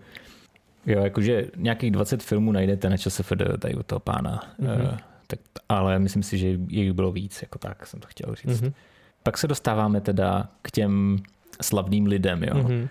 Jo, 0.87 1.01
jakože 1.01 1.47
nějakých 1.57 1.91
20 1.91 2.23
filmů 2.23 2.53
najdete 2.53 2.91
na 2.91 2.97
čase 2.97 3.23
tady 3.59 3.75
od 3.75 3.87
toho 3.87 4.01
pána. 4.01 4.43
Mm-hmm. 4.61 4.99
Tak, 5.27 5.39
ale 5.69 5.99
myslím 5.99 6.23
si, 6.23 6.39
že 6.39 6.49
jich 6.69 6.93
bylo 6.93 7.13
víc, 7.13 7.43
jako 7.43 7.59
tak 7.59 7.87
jsem 7.87 8.01
to 8.01 8.07
chtěl 8.09 8.35
říct. 8.35 8.63
Mm-hmm. 8.63 8.73
Pak 9.23 9.39
se 9.39 9.49
dostáváme 9.49 10.01
teda 10.01 10.49
k 10.63 10.71
těm 10.71 11.19
slavným 11.63 12.07
lidem. 12.07 12.45
Jo. 12.45 12.55
Mm-hmm. 12.55 12.89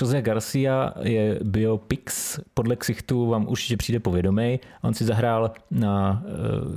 Jose 0.00 0.22
Garcia 0.22 0.92
je 1.02 1.38
biopix, 1.42 2.40
podle 2.54 2.76
ksichtu 2.76 3.26
vám 3.26 3.48
určitě 3.48 3.76
přijde 3.76 4.00
povědomý. 4.00 4.60
On 4.82 4.94
si 4.94 5.04
zahrál 5.04 5.52
na 5.70 6.22
uh, 6.24 6.76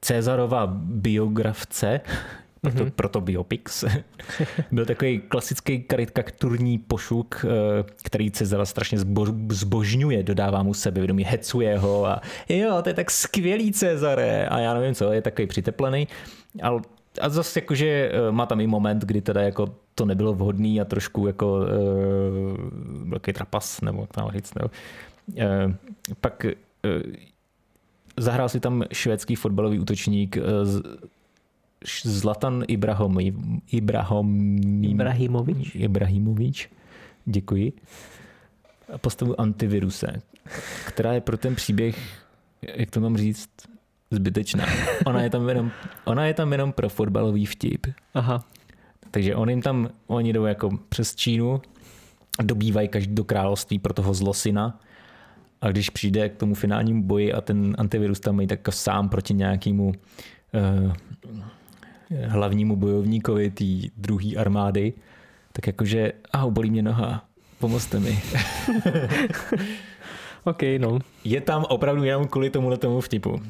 Cezarova 0.00 0.66
biografce, 0.84 2.00
proto, 2.64 2.84
mm-hmm. 2.84 2.90
proto 2.90 3.20
Biopix. 3.20 3.84
Byl 4.72 4.86
takový 4.86 5.20
klasický 5.20 5.82
karikaturní 5.82 6.78
pošuk, 6.78 7.44
eh, 7.44 7.84
který 8.04 8.30
Cezara 8.30 8.64
strašně 8.64 8.98
zbo, 8.98 9.26
zbožňuje, 9.48 10.22
dodává 10.22 10.62
mu 10.62 10.74
sebevědomí, 10.74 11.24
hecuje 11.24 11.78
ho 11.78 12.06
a 12.06 12.20
jo, 12.48 12.82
to 12.82 12.88
je 12.88 12.94
tak 12.94 13.10
skvělý 13.10 13.72
Cezare 13.72 14.46
a 14.46 14.58
já 14.58 14.74
nevím 14.74 14.94
co, 14.94 15.12
je 15.12 15.22
takový 15.22 15.46
přiteplený, 15.46 16.08
ale 16.62 16.80
a 17.20 17.28
zase 17.28 17.58
jakože 17.58 18.10
eh, 18.12 18.32
má 18.32 18.46
tam 18.46 18.60
i 18.60 18.66
moment, 18.66 19.04
kdy 19.04 19.20
teda 19.20 19.40
jako 19.40 19.74
to 19.94 20.04
nebylo 20.04 20.34
vhodný 20.34 20.80
a 20.80 20.84
trošku 20.84 21.26
jako 21.26 21.56
uh, 21.56 21.66
velký 23.08 23.32
trapas, 23.32 23.80
nebo 23.80 24.00
jak 24.00 24.12
tam 24.12 24.30
říct. 24.30 24.54
Nebo. 24.54 24.70
Uh, 25.28 25.74
pak 26.20 26.46
uh, 26.46 27.12
zahrál 28.16 28.48
si 28.48 28.60
tam 28.60 28.84
švédský 28.92 29.34
fotbalový 29.34 29.78
útočník 29.78 30.36
uh, 30.36 30.42
Zlatan 32.04 32.64
Ibrahom, 32.68 33.18
Ibrahom, 33.72 34.56
Ibrahimovič. 34.82 35.74
Ibrahimovič, 35.74 36.70
děkuji. 37.24 37.72
Postavu 38.96 39.40
antiviruse, 39.40 40.22
která 40.86 41.12
je 41.12 41.20
pro 41.20 41.36
ten 41.36 41.54
příběh, 41.54 42.24
jak 42.62 42.90
to 42.90 43.00
mám 43.00 43.16
říct, 43.16 43.48
zbytečná. 44.10 44.66
Ona 45.04 45.22
je 45.22 45.30
tam 45.30 45.48
jenom, 45.48 45.70
ona 46.04 46.26
je 46.26 46.34
tam 46.34 46.52
jenom 46.52 46.72
pro 46.72 46.88
fotbalový 46.88 47.46
vtip. 47.46 47.86
Aha. 48.14 48.44
Takže 49.10 49.36
on 49.36 49.50
jim 49.50 49.62
tam, 49.62 49.88
oni 50.06 50.32
jdou 50.32 50.44
jako 50.44 50.70
přes 50.88 51.14
Čínu, 51.14 51.62
dobývají 52.42 52.88
každý 52.88 53.14
do 53.14 53.24
království 53.24 53.78
pro 53.78 53.92
toho 53.92 54.14
zlosina 54.14 54.80
a 55.60 55.70
když 55.70 55.90
přijde 55.90 56.28
k 56.28 56.36
tomu 56.36 56.54
finálnímu 56.54 57.02
boji 57.02 57.32
a 57.32 57.40
ten 57.40 57.74
antivirus 57.78 58.20
tam 58.20 58.36
mají 58.36 58.48
tak 58.48 58.60
sám 58.70 59.08
proti 59.08 59.34
nějakému 59.34 59.86
uh, 59.86 60.92
hlavnímu 62.26 62.76
bojovníkovi 62.76 63.50
té 63.50 63.64
druhé 63.96 64.36
armády, 64.36 64.92
tak 65.52 65.66
jakože, 65.66 66.12
a 66.32 66.46
bolí 66.46 66.70
mě 66.70 66.82
noha, 66.82 67.24
pomozte 67.58 68.00
mi. 68.00 68.22
OK, 70.44 70.62
no. 70.78 70.98
Je 71.24 71.40
tam 71.40 71.64
opravdu 71.68 72.04
jenom 72.04 72.28
kvůli 72.28 72.50
tomu 72.50 72.76
tomu 72.76 73.00
vtipu. 73.00 73.42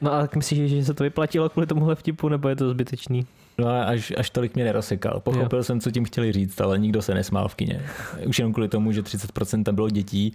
No 0.00 0.12
a 0.12 0.28
myslíš, 0.36 0.70
že 0.70 0.84
se 0.84 0.94
to 0.94 1.04
vyplatilo 1.04 1.48
kvůli 1.48 1.66
tomuhle 1.66 1.94
vtipu, 1.94 2.28
nebo 2.28 2.48
je 2.48 2.56
to 2.56 2.70
zbytečný? 2.70 3.26
No 3.58 3.68
a 3.68 3.84
až, 3.84 4.12
až 4.16 4.30
tolik 4.30 4.54
mě 4.54 4.64
nerosekal. 4.64 5.20
Pochopil 5.20 5.58
jo. 5.58 5.64
jsem, 5.64 5.80
co 5.80 5.90
tím 5.90 6.04
chtěli 6.04 6.32
říct, 6.32 6.60
ale 6.60 6.78
nikdo 6.78 7.02
se 7.02 7.14
nesmál 7.14 7.48
v 7.48 7.54
kině. 7.54 7.82
Už 8.26 8.38
jenom 8.38 8.52
kvůli 8.52 8.68
tomu, 8.68 8.92
že 8.92 9.02
30% 9.02 9.62
tam 9.62 9.74
bylo 9.74 9.90
dětí, 9.90 10.34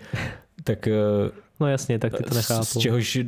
tak... 0.63 0.87
Eh, 0.87 1.31
no 1.59 1.67
jasně, 1.67 1.99
tak 1.99 2.17
ty 2.17 2.23
to 2.23 2.35
nechápu. 2.35 2.65
Z 2.65 2.77
čehož 2.77 3.15
eh, 3.15 3.23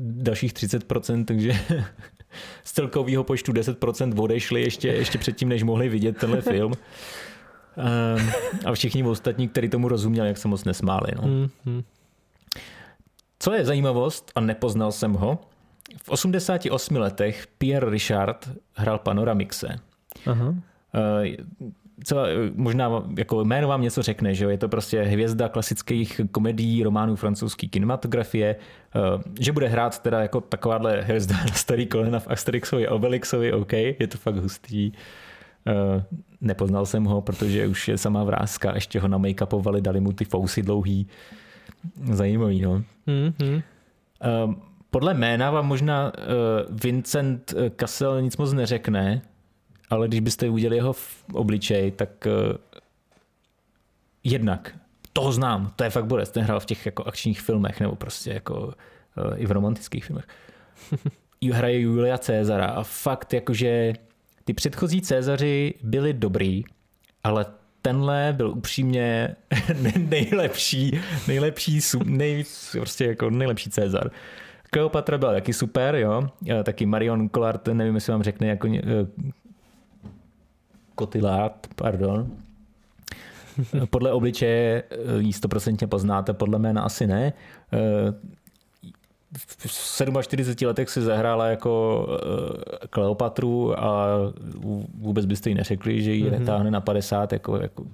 dalších 0.00 0.52
30%, 0.52 1.24
takže 1.24 1.52
z 2.64 2.72
celkového 2.72 3.24
počtu 3.24 3.52
10% 3.52 4.22
odešli 4.22 4.62
ještě, 4.62 4.88
ještě 4.88 5.18
předtím, 5.18 5.48
než 5.48 5.62
mohli 5.62 5.88
vidět 5.88 6.16
tenhle 6.16 6.40
film. 6.52 6.72
Um, 7.76 8.30
a 8.64 8.72
všichni 8.72 9.04
ostatní, 9.04 9.48
kteří 9.48 9.68
tomu 9.68 9.88
rozuměli, 9.88 10.28
jak 10.28 10.38
se 10.38 10.48
moc 10.48 10.64
nesmáli. 10.64 11.12
No. 11.16 11.22
Mm-hmm. 11.22 11.84
Co 13.38 13.52
je 13.52 13.64
zajímavost, 13.64 14.32
a 14.34 14.40
nepoznal 14.40 14.92
jsem 14.92 15.12
ho, 15.12 15.38
v 15.96 16.08
88 16.08 16.96
letech 16.96 17.46
Pierre 17.58 17.90
Richard 17.90 18.50
hrál 18.74 18.98
Panoramixe. 18.98 19.78
Aha. 20.26 20.54
Eh, 20.94 21.36
co, 22.04 22.16
možná 22.54 23.02
jako 23.18 23.44
jméno 23.44 23.68
vám 23.68 23.82
něco 23.82 24.02
řekne, 24.02 24.34
že 24.34 24.44
jo? 24.44 24.50
je 24.50 24.58
to 24.58 24.68
prostě 24.68 25.02
hvězda 25.02 25.48
klasických 25.48 26.20
komedií, 26.30 26.82
románů 26.82 27.16
francouzské 27.16 27.66
kinematografie, 27.66 28.56
eh, 28.56 29.00
že 29.40 29.52
bude 29.52 29.68
hrát 29.68 29.98
teda 29.98 30.22
jako 30.22 30.40
takováhle 30.40 31.00
hvězda 31.00 31.36
na 31.36 31.52
starý 31.52 31.86
kolena 31.86 32.18
v 32.18 32.28
Asterixovi 32.28 32.88
a 32.88 32.94
Obelixovi, 32.94 33.52
OK, 33.52 33.72
je 33.72 34.06
to 34.08 34.18
fakt 34.18 34.36
hustý. 34.36 34.92
Eh, 35.66 36.04
nepoznal 36.40 36.86
jsem 36.86 37.04
ho, 37.04 37.20
protože 37.20 37.66
už 37.66 37.88
je 37.88 37.98
samá 37.98 38.24
vrázka, 38.24 38.74
ještě 38.74 39.00
ho 39.00 39.08
na 39.08 39.18
make-upovali, 39.18 39.80
dali 39.80 40.00
mu 40.00 40.12
ty 40.12 40.24
fousy 40.24 40.62
dlouhý. 40.62 41.06
Zajímavý, 42.12 42.60
no. 42.60 42.82
Mm-hmm. 43.06 43.62
Podle 44.92 45.14
jména 45.14 45.50
vám 45.50 45.66
možná 45.66 46.12
Vincent 46.70 47.54
Kassel 47.76 48.22
nic 48.22 48.36
moc 48.36 48.52
neřekne, 48.52 49.22
ale 49.92 50.08
když 50.08 50.20
byste 50.20 50.48
udělali 50.48 50.76
jeho 50.76 50.94
obličej, 51.32 51.90
tak 51.90 52.26
uh, 52.26 52.56
jednak 54.24 54.74
toho 55.12 55.32
znám, 55.32 55.72
to 55.76 55.84
je 55.84 55.90
fakt 55.90 56.06
borec, 56.06 56.30
ten 56.30 56.44
hrál 56.44 56.60
v 56.60 56.66
těch 56.66 56.86
jako 56.86 57.04
akčních 57.04 57.40
filmech 57.40 57.80
nebo 57.80 57.96
prostě 57.96 58.30
jako 58.30 58.54
uh, 58.64 58.72
i 59.36 59.46
v 59.46 59.50
romantických 59.50 60.04
filmech. 60.04 60.24
Hraje 61.52 61.80
Julia 61.80 62.18
Cezara 62.18 62.66
a 62.66 62.82
fakt 62.82 63.32
jakože 63.32 63.92
ty 64.44 64.54
předchozí 64.54 65.00
Cezaři 65.00 65.74
byli 65.82 66.12
dobrý, 66.12 66.64
ale 67.24 67.46
tenhle 67.82 68.32
byl 68.36 68.50
upřímně 68.50 69.36
nejlepší, 69.96 71.00
nejlepší, 71.28 71.80
nejvíc, 72.04 72.76
prostě 72.78 73.04
jako 73.04 73.30
nejlepší 73.30 73.70
Cezar. 73.70 74.10
Kleopatra 74.74 75.18
byla 75.18 75.32
taky 75.32 75.52
super, 75.52 75.94
jo. 75.94 76.28
Taky 76.62 76.86
Marion 76.86 77.28
Collard, 77.28 77.68
nevím, 77.68 77.94
jestli 77.94 78.12
vám 78.12 78.22
řekne 78.22 78.46
jako 78.46 78.68
Cotillard, 80.98 81.66
pardon. 81.76 82.30
Podle 83.90 84.12
obličeje 84.12 84.82
jí 85.18 85.32
stoprocentně 85.32 85.86
poznáte, 85.86 86.32
podle 86.32 86.58
jména 86.58 86.82
asi 86.82 87.06
ne. 87.06 87.32
V 89.66 90.02
47 90.22 90.66
letech 90.66 90.90
si 90.90 91.02
zahrála 91.02 91.46
jako 91.46 92.06
Kleopatru 92.90 93.80
a 93.80 94.06
vůbec 94.94 95.26
byste 95.26 95.48
jí 95.48 95.54
neřekli, 95.54 96.02
že 96.02 96.12
ji 96.12 96.24
mm-hmm. 96.24 96.38
netáhne 96.38 96.70
na 96.70 96.80
50, 96.80 97.32
jako, 97.32 97.56
jako 97.56 97.84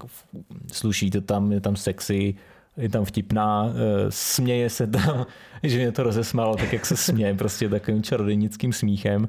sluší 0.72 1.10
to 1.10 1.20
tam, 1.20 1.52
je 1.52 1.60
tam 1.60 1.76
sexy, 1.76 2.34
je 2.78 2.88
tam 2.88 3.04
vtipná, 3.04 3.72
směje 4.08 4.70
se 4.70 4.86
tam, 4.86 5.26
že 5.62 5.78
mě 5.78 5.92
to 5.92 6.02
rozesmálo, 6.02 6.56
tak 6.56 6.72
jak 6.72 6.86
se 6.86 6.96
směje, 6.96 7.34
prostě 7.34 7.68
takovým 7.68 8.02
čarodějnickým 8.02 8.72
smíchem 8.72 9.28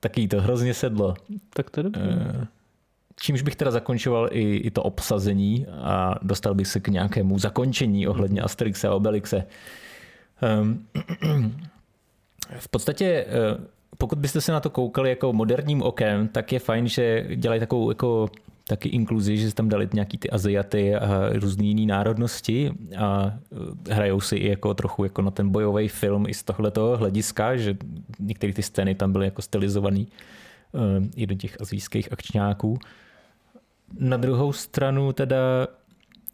taky 0.00 0.28
to 0.28 0.40
hrozně 0.40 0.74
sedlo. 0.74 1.14
Tak 1.54 1.70
to 1.70 1.80
je 1.80 1.84
dobré. 1.84 2.02
Eh, 2.02 2.46
čímž 3.20 3.42
bych 3.42 3.56
teda 3.56 3.70
zakončoval 3.70 4.28
i, 4.32 4.56
i 4.56 4.70
to 4.70 4.82
obsazení 4.82 5.66
a 5.66 6.14
dostal 6.22 6.54
bych 6.54 6.66
se 6.66 6.80
k 6.80 6.88
nějakému 6.88 7.38
zakončení 7.38 8.08
ohledně 8.08 8.40
Asterixe 8.40 8.88
a 8.88 8.94
Obelixe. 8.94 9.44
Um, 10.60 10.86
v 12.58 12.68
podstatě 12.68 13.26
eh, 13.28 13.64
pokud 13.98 14.18
byste 14.18 14.40
se 14.40 14.52
na 14.52 14.60
to 14.60 14.70
koukali 14.70 15.08
jako 15.08 15.32
moderním 15.32 15.82
okem, 15.82 16.28
tak 16.28 16.52
je 16.52 16.58
fajn, 16.58 16.88
že 16.88 17.26
dělají 17.36 17.60
takovou 17.60 17.90
jako 17.90 18.28
taky 18.68 18.88
inkluzi, 18.88 19.36
že 19.36 19.54
tam 19.54 19.68
dali 19.68 19.88
nějaký 19.92 20.18
ty 20.18 20.30
Aziaty 20.30 20.94
a 20.94 21.28
různé 21.32 21.64
jiné 21.64 21.86
národnosti 21.86 22.70
a 22.98 23.32
eh, 23.88 23.94
hrajou 23.94 24.20
si 24.20 24.36
i 24.36 24.48
jako 24.48 24.74
trochu 24.74 25.04
jako 25.04 25.22
na 25.22 25.30
ten 25.30 25.48
bojový 25.48 25.88
film 25.88 26.26
i 26.28 26.34
z 26.34 26.42
tohletoho 26.42 26.96
hlediska, 26.96 27.56
že 27.56 27.76
některé 28.20 28.52
ty 28.52 28.62
scény 28.62 28.94
tam 28.94 29.12
byly 29.12 29.24
jako 29.24 29.42
stylizovaný 29.42 30.08
uh, 30.72 31.04
i 31.16 31.26
do 31.26 31.34
těch 31.34 31.60
azijských 31.60 32.12
akčňáků. 32.12 32.78
Na 33.98 34.16
druhou 34.16 34.52
stranu 34.52 35.12
teda 35.12 35.68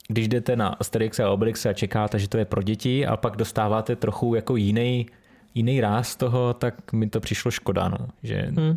když 0.08 0.28
jdete 0.28 0.56
na 0.56 0.68
Asterix 0.68 1.20
a 1.20 1.30
Obelix 1.30 1.66
a 1.66 1.72
čekáte, 1.72 2.18
že 2.18 2.28
to 2.28 2.38
je 2.38 2.44
pro 2.44 2.62
děti 2.62 3.06
a 3.06 3.16
pak 3.16 3.36
dostáváte 3.36 3.96
trochu 3.96 4.34
jako 4.34 4.56
jiný, 4.56 5.06
jiný 5.54 5.80
ráz 5.80 6.16
toho, 6.16 6.54
tak 6.54 6.92
mi 6.92 7.08
to 7.08 7.20
přišlo 7.20 7.50
škoda. 7.50 7.88
No. 7.88 7.98
Že 8.22 8.36
hmm. 8.36 8.76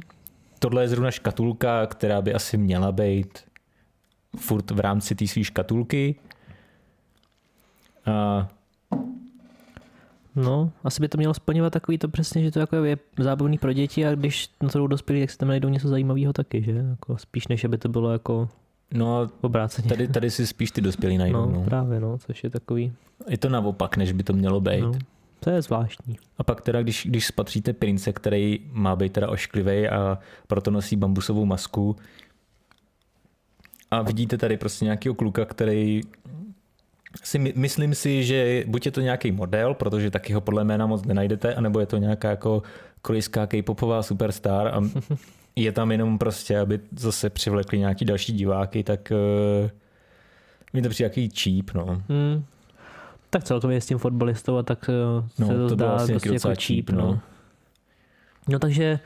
Tohle 0.59 0.83
je 0.83 0.87
zrovna 0.87 1.11
škatulka, 1.11 1.85
která 1.85 2.21
by 2.21 2.33
asi 2.33 2.57
měla 2.57 2.91
být 2.91 3.39
furt 4.37 4.71
v 4.71 4.79
rámci 4.79 5.15
té 5.15 5.27
své 5.27 5.43
škatulky. 5.43 6.15
A 8.05 8.47
No, 10.35 10.71
asi 10.83 11.01
by 11.01 11.07
to 11.07 11.17
mělo 11.17 11.33
splňovat 11.33 11.73
takový 11.73 11.97
to 11.97 12.07
přesně, 12.07 12.43
že 12.43 12.51
to 12.51 12.59
jako 12.59 12.75
je 12.75 12.97
zábavný 13.19 13.57
pro 13.57 13.73
děti 13.73 14.05
a 14.05 14.15
když 14.15 14.49
na 14.63 14.69
to 14.69 14.79
jdou 14.79 14.87
dospělí, 14.87 15.19
tak 15.21 15.31
si 15.31 15.37
tam 15.37 15.49
najdou 15.49 15.69
něco 15.69 15.87
zajímavého 15.87 16.33
taky, 16.33 16.63
že? 16.63 16.71
Jako 16.71 17.17
spíš 17.17 17.47
než 17.47 17.63
aby 17.63 17.77
to 17.77 17.89
bylo 17.89 18.11
jako 18.11 18.49
No, 18.93 19.27
obráceně. 19.41 19.89
Tady, 19.89 20.07
tady 20.07 20.31
si 20.31 20.47
spíš 20.47 20.71
ty 20.71 20.81
dospělí 20.81 21.17
najdou. 21.17 21.45
No, 21.45 21.51
no, 21.51 21.63
právě, 21.63 21.99
no, 21.99 22.17
což 22.17 22.43
je 22.43 22.49
takový... 22.49 22.93
Je 23.29 23.37
to 23.37 23.49
naopak, 23.49 23.97
než 23.97 24.11
by 24.11 24.23
to 24.23 24.33
mělo 24.33 24.61
být. 24.61 24.81
No, 24.81 24.91
to 25.39 25.49
je 25.49 25.61
zvláštní. 25.61 26.17
A 26.37 26.43
pak 26.43 26.61
teda, 26.61 26.81
když, 26.81 27.05
když 27.09 27.27
spatříte 27.27 27.73
prince, 27.73 28.13
který 28.13 28.59
má 28.71 28.95
být 28.95 29.13
teda 29.13 29.29
ošklivý 29.29 29.89
a 29.89 30.19
proto 30.47 30.71
nosí 30.71 30.95
bambusovou 30.95 31.45
masku 31.45 31.95
a 33.91 34.01
vidíte 34.01 34.37
tady 34.37 34.57
prostě 34.57 34.85
nějakého 34.85 35.15
kluka, 35.15 35.45
který 35.45 36.01
si 37.23 37.39
my, 37.39 37.53
myslím 37.55 37.95
si, 37.95 38.23
že 38.23 38.63
buď 38.67 38.85
je 38.85 38.91
to 38.91 39.01
nějaký 39.01 39.31
model, 39.31 39.73
protože 39.73 40.11
taky 40.11 40.33
ho 40.33 40.41
podle 40.41 40.63
jména 40.63 40.85
moc 40.85 41.05
nenajdete, 41.05 41.55
anebo 41.55 41.79
je 41.79 41.85
to 41.85 41.97
nějaká 41.97 42.29
jako 42.29 42.63
korejská 43.01 43.47
k-popová 43.47 44.03
superstar 44.03 44.67
a 44.67 44.81
je 45.55 45.71
tam 45.71 45.91
jenom 45.91 46.17
prostě, 46.17 46.59
aby 46.59 46.79
zase 46.91 47.29
přivlekli 47.29 47.79
nějaký 47.79 48.05
další 48.05 48.33
diváky, 48.33 48.83
tak 48.83 49.11
uh, 49.63 49.69
mi 50.73 50.81
to 50.81 50.89
přijde 50.89 51.05
jaký 51.05 51.29
cheap, 51.29 51.73
no. 51.73 52.01
Hmm. 52.09 52.43
Tak 53.29 53.43
celkově 53.43 53.81
s 53.81 53.85
tím 53.85 53.97
fotbalistou 53.97 54.57
a 54.57 54.63
tak 54.63 54.89
uh, 54.89 55.25
no, 55.39 55.47
se 55.47 55.53
to, 55.53 55.67
to 55.67 55.73
zdá 55.73 55.89
vlastně 55.89 56.15
dost 56.15 56.25
jako 56.25 56.61
cheap, 56.61 56.89
no. 56.89 56.97
no. 56.97 57.19
No 58.47 58.59
takže 58.59 58.99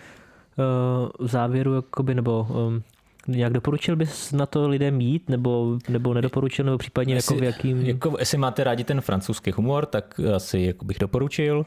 uh, 0.57 1.27
v 1.27 1.31
závěru, 1.31 1.75
jakoby, 1.75 2.15
nebo 2.15 2.47
um, 2.49 2.83
nějak 3.27 3.53
doporučil 3.53 3.95
bys 3.95 4.31
na 4.31 4.45
to 4.45 4.67
lidem 4.67 5.01
jít, 5.01 5.29
nebo, 5.29 5.77
nebo 5.89 6.13
nedoporučil, 6.13 6.65
nebo 6.65 6.77
případně 6.77 7.13
jestli, 7.13 7.35
jako 7.35 7.41
v 7.41 7.43
jakým... 7.43 7.85
Jako, 7.85 8.15
jestli 8.19 8.37
máte 8.37 8.63
rádi 8.63 8.83
ten 8.83 9.01
francouzský 9.01 9.51
humor, 9.51 9.85
tak 9.85 10.19
asi 10.35 10.59
jako 10.59 10.85
bych 10.85 10.99
doporučil. 10.99 11.65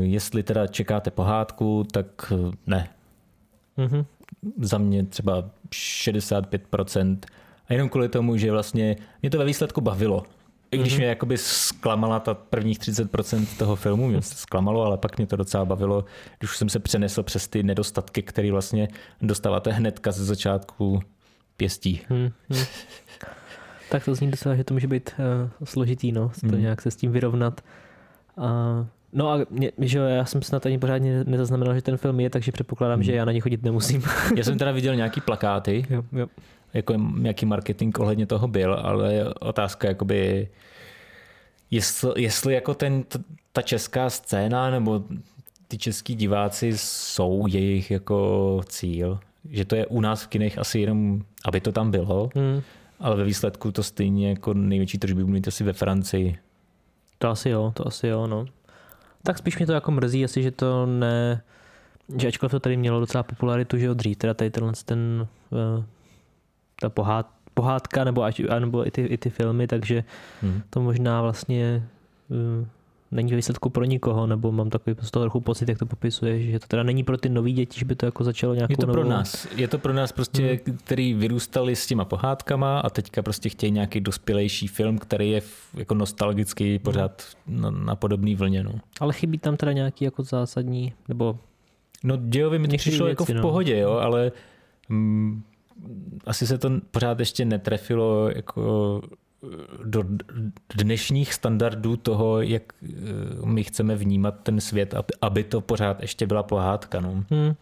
Jestli 0.00 0.42
teda 0.42 0.66
čekáte 0.66 1.10
pohádku, 1.10 1.84
tak 1.92 2.32
ne, 2.66 2.88
Mm-hmm. 3.78 4.04
Za 4.60 4.78
mě 4.78 5.04
třeba 5.04 5.50
65%. 5.70 7.18
A 7.68 7.72
jenom 7.72 7.88
kvůli 7.88 8.08
tomu, 8.08 8.36
že 8.36 8.52
vlastně 8.52 8.96
mě 9.22 9.30
to 9.30 9.38
ve 9.38 9.44
výsledku 9.44 9.80
bavilo. 9.80 10.24
I 10.70 10.78
když 10.78 10.92
mm-hmm. 10.94 10.98
mě 10.98 11.06
jakoby 11.06 11.38
zklamala 11.38 12.20
ta 12.20 12.34
prvních 12.34 12.78
30% 12.78 13.46
toho 13.58 13.76
filmu, 13.76 14.08
mě 14.08 14.22
se 14.22 14.34
zklamalo, 14.34 14.82
ale 14.82 14.98
pak 14.98 15.16
mě 15.16 15.26
to 15.26 15.36
docela 15.36 15.64
bavilo, 15.64 16.04
když 16.38 16.50
už 16.50 16.56
jsem 16.56 16.68
se 16.68 16.78
přenesl 16.78 17.22
přes 17.22 17.48
ty 17.48 17.62
nedostatky, 17.62 18.22
které 18.22 18.52
vlastně 18.52 18.88
dostáváte 19.22 19.72
hnedka 19.72 20.12
ze 20.12 20.24
začátku 20.24 21.00
pěstí. 21.56 22.00
Mm-hmm. 22.10 22.66
tak 23.90 24.04
to 24.04 24.14
zní 24.14 24.30
docela, 24.30 24.54
že 24.54 24.64
to 24.64 24.74
může 24.74 24.86
být 24.86 25.10
uh, 25.18 25.50
složitý, 25.64 26.12
no, 26.12 26.30
to 26.40 26.56
mm. 26.56 26.60
nějak 26.60 26.82
se 26.82 26.90
s 26.90 26.96
tím 26.96 27.12
vyrovnat. 27.12 27.60
Uh, 28.36 28.86
No 29.12 29.30
a 29.32 29.38
mě, 29.50 29.72
že 29.78 29.98
já 29.98 30.24
jsem 30.24 30.42
snad 30.42 30.66
ani 30.66 30.78
pořádně 30.78 31.24
nezaznamenal, 31.24 31.74
že 31.74 31.82
ten 31.82 31.96
film 31.96 32.20
je, 32.20 32.30
takže 32.30 32.52
předpokládám, 32.52 32.96
hmm. 32.96 33.02
že 33.02 33.12
já 33.12 33.24
na 33.24 33.32
ně 33.32 33.40
chodit 33.40 33.62
nemusím. 33.62 34.02
já 34.36 34.44
jsem 34.44 34.58
teda 34.58 34.72
viděl 34.72 34.96
nějaký 34.96 35.20
plakáty, 35.20 35.86
jo, 35.90 36.02
jo. 36.12 36.26
Jako 36.76 36.94
nějaký 36.94 37.46
marketing 37.46 38.00
ohledně 38.00 38.26
toho 38.26 38.48
byl, 38.48 38.74
ale 38.74 39.34
otázka 39.40 39.88
jakoby, 39.88 40.48
jestli, 41.70 42.22
jestli 42.22 42.54
jako 42.54 42.74
ten, 42.74 43.04
ta 43.52 43.62
česká 43.62 44.10
scéna 44.10 44.70
nebo 44.70 45.04
ty 45.68 45.78
český 45.78 46.14
diváci 46.14 46.72
jsou 46.76 47.46
jejich 47.46 47.90
jako 47.90 48.60
cíl, 48.66 49.18
že 49.50 49.64
to 49.64 49.76
je 49.76 49.86
u 49.86 50.00
nás 50.00 50.22
v 50.22 50.26
kinech 50.26 50.58
asi 50.58 50.80
jenom, 50.80 51.22
aby 51.44 51.60
to 51.60 51.72
tam 51.72 51.90
bylo, 51.90 52.30
hmm. 52.34 52.62
ale 53.00 53.16
ve 53.16 53.24
výsledku 53.24 53.72
to 53.72 53.82
stejně 53.82 54.28
jako 54.28 54.54
největší 54.54 54.98
tržby 54.98 55.24
mít 55.24 55.48
asi 55.48 55.64
ve 55.64 55.72
Francii. 55.72 56.38
To 57.18 57.28
asi 57.28 57.48
jo, 57.48 57.72
to 57.76 57.86
asi 57.86 58.06
jo, 58.06 58.26
no. 58.26 58.46
Tak 59.22 59.38
spíš 59.38 59.58
mě 59.58 59.66
to 59.66 59.72
jako 59.72 59.90
mrzí, 59.90 60.24
asi, 60.24 60.42
že 60.42 60.50
to 60.50 60.86
ne, 60.86 61.42
že 62.18 62.28
ačkoliv 62.28 62.50
to 62.50 62.60
tady 62.60 62.76
mělo 62.76 63.00
docela 63.00 63.22
popularitu, 63.22 63.78
že 63.78 63.90
od 63.90 63.96
dřív, 63.96 64.16
teda 64.16 64.34
tady 64.34 64.50
tenhle 64.50 64.72
ten, 64.84 65.28
uh, 65.50 65.84
ta 66.80 66.88
pohád, 66.88 67.30
pohádka 67.54 68.04
nebo, 68.04 68.22
až, 68.22 68.42
nebo 68.58 68.86
i, 68.86 68.90
ty, 68.90 69.02
i 69.02 69.18
ty 69.18 69.30
filmy, 69.30 69.66
takže 69.66 70.04
hmm. 70.42 70.62
to 70.70 70.80
možná 70.80 71.22
vlastně 71.22 71.88
uh, 72.28 72.66
není 73.10 73.30
ve 73.30 73.36
výsledku 73.36 73.70
pro 73.70 73.84
nikoho, 73.84 74.26
nebo 74.26 74.52
mám 74.52 74.70
takový 74.70 74.96
z 75.00 75.10
toho 75.10 75.22
trochu 75.24 75.40
pocit, 75.40 75.68
jak 75.68 75.78
to 75.78 75.86
popisuje, 75.86 76.42
že 76.42 76.58
to 76.58 76.66
teda 76.66 76.82
není 76.82 77.04
pro 77.04 77.16
ty 77.16 77.28
nový 77.28 77.52
děti, 77.52 77.78
že 77.78 77.84
by 77.84 77.94
to 77.94 78.06
jako 78.06 78.24
začalo 78.24 78.54
nějakou 78.54 78.72
Je 78.72 78.76
to 78.76 78.86
novou... 78.86 79.00
pro 79.00 79.08
nás, 79.08 79.46
je 79.56 79.68
to 79.68 79.78
pro 79.78 79.92
nás 79.92 80.12
prostě, 80.12 80.60
hmm. 80.66 80.76
který 80.76 81.14
vyrůstali 81.14 81.76
s 81.76 81.86
těma 81.86 82.04
pohádkama 82.04 82.80
a 82.80 82.90
teďka 82.90 83.22
prostě 83.22 83.48
chtějí 83.48 83.72
nějaký 83.72 84.00
dospělejší 84.00 84.66
film, 84.66 84.98
který 84.98 85.30
je 85.30 85.42
jako 85.74 85.94
nostalgický 85.94 86.78
pořád 86.78 87.22
hmm. 87.46 87.60
na, 87.60 87.70
na 87.70 87.96
podobný 87.96 88.34
vlně. 88.34 88.62
No. 88.62 88.72
Ale 89.00 89.12
chybí 89.12 89.38
tam 89.38 89.56
teda 89.56 89.72
nějaký 89.72 90.04
jako 90.04 90.22
zásadní, 90.22 90.92
nebo... 91.08 91.38
No 92.04 92.16
dějovi 92.16 92.58
mi 92.58 92.68
to 92.68 92.76
přišlo 92.76 93.06
věci, 93.06 93.12
jako 93.12 93.24
v 93.24 93.34
no. 93.34 93.42
pohodě, 93.42 93.78
jo, 93.78 93.92
ale 93.92 94.32
mm, 94.88 95.42
asi 96.26 96.46
se 96.46 96.58
to 96.58 96.70
pořád 96.90 97.20
ještě 97.20 97.44
netrefilo 97.44 98.28
jako 98.28 99.02
do 99.84 100.04
dnešních 100.76 101.34
standardů 101.34 101.96
toho, 101.96 102.40
jak 102.40 102.62
eh, 102.82 102.88
my 103.44 103.64
chceme 103.64 103.96
vnímat 103.96 104.34
ten 104.42 104.60
svět, 104.60 104.94
aby 105.20 105.44
to 105.44 105.60
pořád 105.60 106.02
ještě 106.02 106.26
byla 106.26 106.42
pohádka. 106.42 107.00
No. 107.00 107.24
Hmm. 107.30 107.54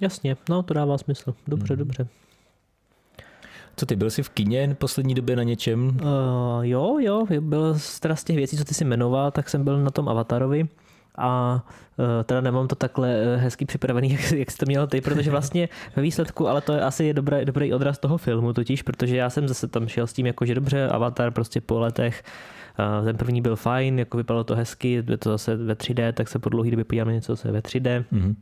Jasně, 0.00 0.36
no 0.48 0.62
to 0.62 0.74
dává 0.74 0.98
smysl. 0.98 1.34
Dobře, 1.46 1.74
hmm. 1.74 1.78
dobře. 1.78 2.08
Co 3.76 3.86
ty, 3.86 3.96
byl 3.96 4.10
jsi 4.10 4.22
v 4.22 4.28
kině 4.28 4.74
v 4.74 4.78
poslední 4.78 5.14
době 5.14 5.36
na 5.36 5.42
něčem? 5.42 5.88
Uh, 5.88 5.96
jo, 6.62 6.98
jo, 7.00 7.26
byl 7.40 7.78
z 7.78 8.24
těch 8.24 8.36
věcí, 8.36 8.56
co 8.56 8.64
ty 8.64 8.74
si 8.74 8.84
jmenoval, 8.84 9.30
tak 9.30 9.48
jsem 9.48 9.64
byl 9.64 9.82
na 9.82 9.90
tom 9.90 10.08
Avatarovi 10.08 10.68
a 11.18 11.62
e, 12.20 12.24
teda 12.24 12.40
nemám 12.40 12.68
to 12.68 12.74
takhle 12.74 13.14
e, 13.14 13.36
hezky 13.36 13.64
připravený, 13.64 14.12
jak, 14.12 14.32
jak 14.32 14.50
jsi 14.50 14.58
to 14.58 14.66
měl 14.66 14.86
ty, 14.86 15.00
protože 15.00 15.30
vlastně 15.30 15.68
ve 15.96 16.02
výsledku, 16.02 16.48
ale 16.48 16.60
to 16.60 16.72
je 16.72 16.80
asi 16.80 17.14
dobrý, 17.14 17.44
dobrý 17.44 17.74
odraz 17.74 17.98
toho 17.98 18.18
filmu 18.18 18.52
totiž, 18.52 18.82
protože 18.82 19.16
já 19.16 19.30
jsem 19.30 19.48
zase 19.48 19.68
tam 19.68 19.88
šel 19.88 20.06
s 20.06 20.12
tím, 20.12 20.26
jako 20.26 20.46
že 20.46 20.54
dobře, 20.54 20.88
Avatar 20.88 21.30
prostě 21.30 21.60
po 21.60 21.78
letech, 21.78 22.24
e, 23.00 23.04
ten 23.04 23.16
první 23.16 23.42
byl 23.42 23.56
fajn, 23.56 23.98
jako 23.98 24.16
vypadalo 24.16 24.44
to 24.44 24.56
hezky, 24.56 25.04
je 25.08 25.16
to 25.16 25.30
zase 25.30 25.56
ve 25.56 25.74
3D, 25.74 26.12
tak 26.12 26.28
se 26.28 26.38
po 26.38 26.48
dlouhý 26.48 26.70
době 26.70 26.84
podíváme 26.84 27.12
něco, 27.12 27.36
co 27.36 27.48
je 27.48 27.52
ve 27.52 27.60
3D. 27.60 28.04
Mm-hmm 28.12 28.34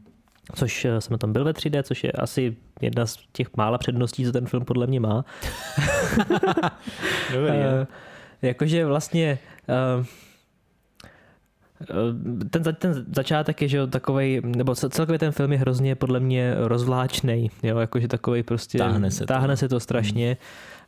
což 0.55 0.87
jsem 0.99 1.19
tam 1.19 1.33
byl 1.33 1.45
ve 1.45 1.53
3D, 1.53 1.83
což 1.83 2.05
je 2.05 2.13
asi 2.13 2.57
jedna 2.81 3.07
z 3.07 3.19
těch 3.33 3.57
mála 3.57 3.79
předností, 3.79 4.25
co 4.25 4.33
ten 4.33 4.47
film 4.47 4.65
podle 4.65 4.87
mě 4.87 5.01
má. 5.01 5.25
Dobrý, 7.33 7.51
uh, 7.51 7.87
jakože 8.43 8.87
vlastně 8.87 9.39
uh, 9.99 10.07
Eh, 11.81 12.49
ten, 12.51 12.63
ten 12.75 13.05
začátek 13.15 13.63
je, 13.63 13.69
že 13.69 13.87
takový, 13.87 14.41
nebo 14.45 14.75
celkově 14.75 15.19
ten 15.19 15.33
film 15.33 15.53
je 15.53 15.59
hrozně 15.59 15.95
podle 15.95 16.21
mě 16.21 16.55
rozvláčný, 16.59 17.51
jo, 17.63 17.79
jakože 17.79 18.09
takový 18.09 18.43
prostě, 18.43 18.79
táhne 18.79 19.11
se 19.11 19.27
táhne 19.27 19.55
to, 19.55 19.59
se 19.59 19.69
to 19.69 19.81
strašně. 19.81 20.37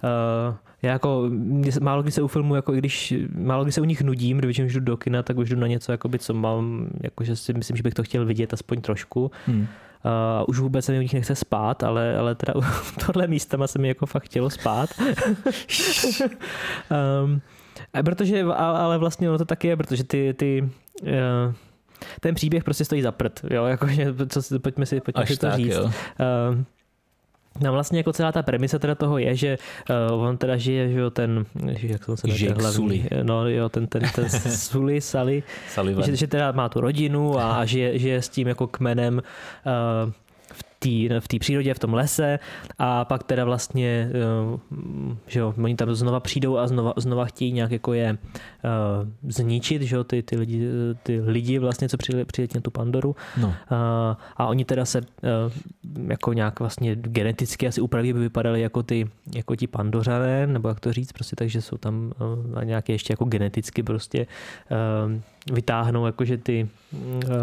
Hmm. 0.02 0.12
Uh, 0.48 0.56
já 0.82 0.92
jako, 0.92 1.30
málo 1.80 2.02
kdy 2.02 2.12
se 2.12 2.22
u 2.22 2.28
filmu, 2.28 2.54
jako 2.54 2.74
i 2.74 2.78
když, 2.78 3.14
málo 3.38 3.64
kdy 3.64 3.72
se 3.72 3.80
u 3.80 3.84
nich 3.84 4.02
nudím, 4.02 4.38
když 4.38 4.74
jdu 4.74 4.80
do 4.80 4.96
kina, 4.96 5.22
tak 5.22 5.36
už 5.36 5.48
jdu 5.48 5.56
na 5.56 5.66
něco, 5.66 5.92
jakoby, 5.92 6.18
co 6.18 6.34
mám, 6.34 6.88
jakože 7.02 7.36
si 7.36 7.52
myslím, 7.52 7.76
že 7.76 7.82
bych 7.82 7.94
to 7.94 8.02
chtěl 8.02 8.26
vidět 8.26 8.52
aspoň 8.52 8.80
trošku. 8.80 9.30
Hmm. 9.46 9.60
Uh, 9.60 10.44
už 10.46 10.58
vůbec 10.58 10.84
se 10.84 10.92
mi 10.92 10.98
u 10.98 11.02
nich 11.02 11.14
nechce 11.14 11.34
spát, 11.34 11.82
ale, 11.82 12.18
ale 12.18 12.34
teda 12.34 12.54
u 12.56 12.62
tohle 13.06 13.26
místama 13.26 13.66
se 13.66 13.78
mi 13.78 13.88
jako 13.88 14.06
fakt 14.06 14.22
chtělo 14.22 14.50
spát. 14.50 14.90
um, 17.24 17.40
protože, 18.04 18.42
ale 18.42 18.98
vlastně 18.98 19.28
ono 19.28 19.38
to 19.38 19.44
taky 19.44 19.68
je, 19.68 19.76
protože 19.76 20.04
ty, 20.04 20.34
ty 20.34 20.68
uh, 21.02 21.08
ten 22.20 22.34
příběh 22.34 22.64
prostě 22.64 22.84
stojí 22.84 23.02
za 23.02 23.12
prd, 23.12 23.44
jo, 23.50 23.64
jakože, 23.64 24.14
co, 24.28 24.58
pojďme 24.58 24.86
si, 24.86 25.00
pojďme 25.00 25.26
si 25.26 25.36
to 25.36 25.46
tak, 25.46 25.56
říct. 25.56 25.74
Jo. 25.74 25.84
Uh, 25.84 26.62
No 27.60 27.72
vlastně 27.72 27.98
jako 27.98 28.12
celá 28.12 28.32
ta 28.32 28.42
premisa 28.42 28.78
teda 28.78 28.94
toho 28.94 29.18
je, 29.18 29.36
že 29.36 29.58
uh, 30.12 30.22
on 30.22 30.36
teda 30.36 30.56
žije, 30.56 30.92
že 30.92 30.98
jo, 30.98 31.10
ten, 31.10 31.46
jak 31.82 32.04
se 32.04 32.26
jmenuje, 32.26 32.44
Jake 32.44 32.62
Sully. 32.62 33.08
no 33.22 33.48
jo, 33.48 33.68
ten, 33.68 33.86
ten, 33.86 34.02
ten 34.14 34.30
Sully, 34.56 35.00
Sally, 35.00 35.42
že, 36.04 36.16
že 36.16 36.26
teda 36.26 36.52
má 36.52 36.68
tu 36.68 36.80
rodinu 36.80 37.38
a, 37.38 37.56
a 37.56 37.64
žije, 37.64 37.98
žije 37.98 38.22
s 38.22 38.28
tím 38.28 38.48
jako 38.48 38.66
kmenem 38.66 39.22
uh, 40.06 40.12
té 41.08 41.20
v 41.20 41.28
té 41.28 41.38
přírodě, 41.38 41.74
v 41.74 41.78
tom 41.78 41.94
lese 41.94 42.38
a 42.78 43.04
pak 43.04 43.22
teda 43.22 43.44
vlastně, 43.44 44.10
eh, 44.12 45.16
že 45.26 45.40
jo, 45.40 45.54
oni 45.62 45.74
tam 45.76 45.94
znova 45.94 46.20
přijdou 46.20 46.58
a 46.58 46.66
znova, 46.66 46.92
znova 46.96 47.24
chtějí 47.24 47.52
nějak 47.52 47.70
jako 47.70 47.92
je 47.92 48.12
uh, 48.12 49.30
zničit, 49.30 49.82
že 49.82 49.96
jo, 49.96 50.04
ty, 50.04 50.22
ty, 50.22 50.36
lidi, 50.36 50.68
ty 51.02 51.20
lidi 51.20 51.58
vlastně, 51.58 51.88
co 51.88 51.96
přiletí 52.26 52.54
na 52.54 52.60
tu 52.60 52.70
Pandoru. 52.70 53.16
No. 53.40 53.48
Uh, 53.48 53.54
a 54.36 54.46
oni 54.46 54.64
teda 54.64 54.84
se 54.84 55.00
jako 56.08 56.32
nějak 56.32 56.60
vlastně 56.60 56.96
geneticky 56.96 57.68
asi 57.68 57.80
upraví, 57.80 58.10
aby 58.10 58.20
vypadali 58.20 58.60
jako 58.60 58.82
ty, 58.82 59.08
jako 59.34 59.56
ti 59.56 59.66
pandořané, 59.66 60.46
nebo 60.46 60.68
jak 60.68 60.80
to 60.80 60.92
říct, 60.92 61.12
prostě 61.12 61.36
takže 61.36 61.62
jsou 61.62 61.76
tam 61.76 62.12
nějaké 62.64 62.92
ještě 62.92 63.12
jako 63.12 63.24
geneticky 63.24 63.82
prostě 63.82 64.26
vytáhnou 65.52 66.06
jakože 66.06 66.38
ty... 66.38 66.68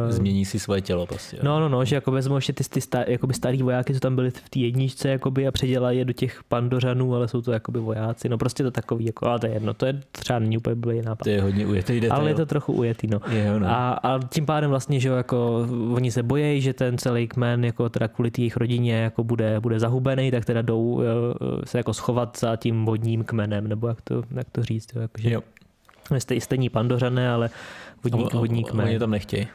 Změní 0.10 0.46
si 0.46 0.60
svoje 0.60 0.82
tělo 0.82 1.06
prostě. 1.06 1.38
No, 1.44 1.60
no, 1.60 1.70
no, 1.70 1.86
že 1.86 1.96
jako 1.96 2.12
vezmou 2.12 2.36
ještě 2.36 2.54
ty, 2.54 2.64
ty 2.64 2.82
star, 2.82 3.10
jakoby 3.34 3.38
starý 3.38 3.64
vojáky, 3.64 3.94
co 3.94 4.00
tam 4.00 4.16
byli 4.16 4.32
v 4.32 4.50
té 4.50 4.60
jedničce 4.60 5.10
jakoby, 5.10 5.48
a 5.48 5.52
předělají 5.52 5.98
je 5.98 6.06
do 6.06 6.14
těch 6.14 6.44
pandořanů, 6.44 7.16
ale 7.16 7.28
jsou 7.28 7.42
to 7.42 7.52
jakoby 7.52 7.80
vojáci. 7.80 8.30
No 8.30 8.38
prostě 8.38 8.64
to 8.64 8.72
takový, 8.72 9.06
jako, 9.06 9.28
ale 9.28 9.40
to 9.40 9.48
je 9.48 9.54
jedno, 9.54 9.74
to 9.74 9.86
je 9.86 10.02
třeba 10.12 10.40
není 10.40 10.58
úplně 10.58 10.76
blbý 10.76 11.02
nápad. 11.02 11.24
To 11.24 11.30
je 11.30 11.42
hodně 11.42 11.66
ujetý 11.66 12.00
detail. 12.00 12.22
Ale 12.22 12.30
je 12.30 12.36
to 12.36 12.46
trochu 12.46 12.74
ujetý, 12.74 13.08
no. 13.08 13.20
Je, 13.30 13.60
no. 13.60 13.68
A, 13.68 13.92
a, 13.94 14.20
tím 14.20 14.46
pádem 14.46 14.70
vlastně, 14.70 15.00
že 15.00 15.10
jako 15.10 15.68
oni 15.94 16.12
se 16.12 16.24
bojí, 16.24 16.62
že 16.62 16.74
ten 16.74 16.98
celý 16.98 17.28
kmen 17.28 17.66
jako 17.66 17.90
teda 17.90 18.08
kvůli 18.08 18.32
té 18.32 18.42
jejich 18.42 18.58
rodině 18.58 18.94
jako 18.94 19.24
bude, 19.24 19.60
bude 19.60 19.80
zahubený, 19.80 20.32
tak 20.32 20.46
teda 20.46 20.62
jdou 20.62 21.02
se 21.64 21.78
jako 21.78 21.94
schovat 21.94 22.38
za 22.40 22.56
tím 22.56 22.86
vodním 22.86 23.24
kmenem, 23.24 23.68
nebo 23.68 23.88
jak 23.88 24.02
to, 24.02 24.24
jak 24.32 24.50
to 24.52 24.64
říct, 24.64 24.96
jo, 24.96 25.02
jako, 25.02 25.22
že 25.22 25.32
jo. 25.34 25.42
Jste 26.18 26.42
stejní 26.42 26.70
pandořané, 26.70 27.30
ale 27.30 27.50
vodník, 28.04 28.34
vodník 28.34 28.72
kmen. 28.72 28.86
Oni 28.86 29.00
tam 29.00 29.12
nechtějí. 29.12 29.48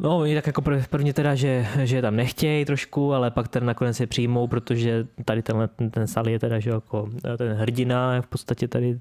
No, 0.00 0.18
oni 0.18 0.34
tak 0.34 0.46
jako 0.46 0.62
prvně 0.90 1.14
teda, 1.14 1.34
že, 1.34 1.66
že 1.82 1.96
je 1.96 2.02
tam 2.02 2.16
nechtějí 2.16 2.64
trošku, 2.64 3.14
ale 3.14 3.30
pak 3.30 3.48
teda 3.48 3.66
nakonec 3.66 4.00
je 4.00 4.06
přijmou, 4.06 4.46
protože 4.46 5.06
tady 5.24 5.42
tenhle, 5.42 5.68
ten 5.90 6.06
Sally 6.06 6.32
je 6.32 6.38
teda, 6.38 6.58
že 6.58 6.70
jako 6.70 7.08
ten 7.38 7.52
hrdina 7.52 8.22
v 8.22 8.26
podstatě 8.26 8.68
tady 8.68 8.98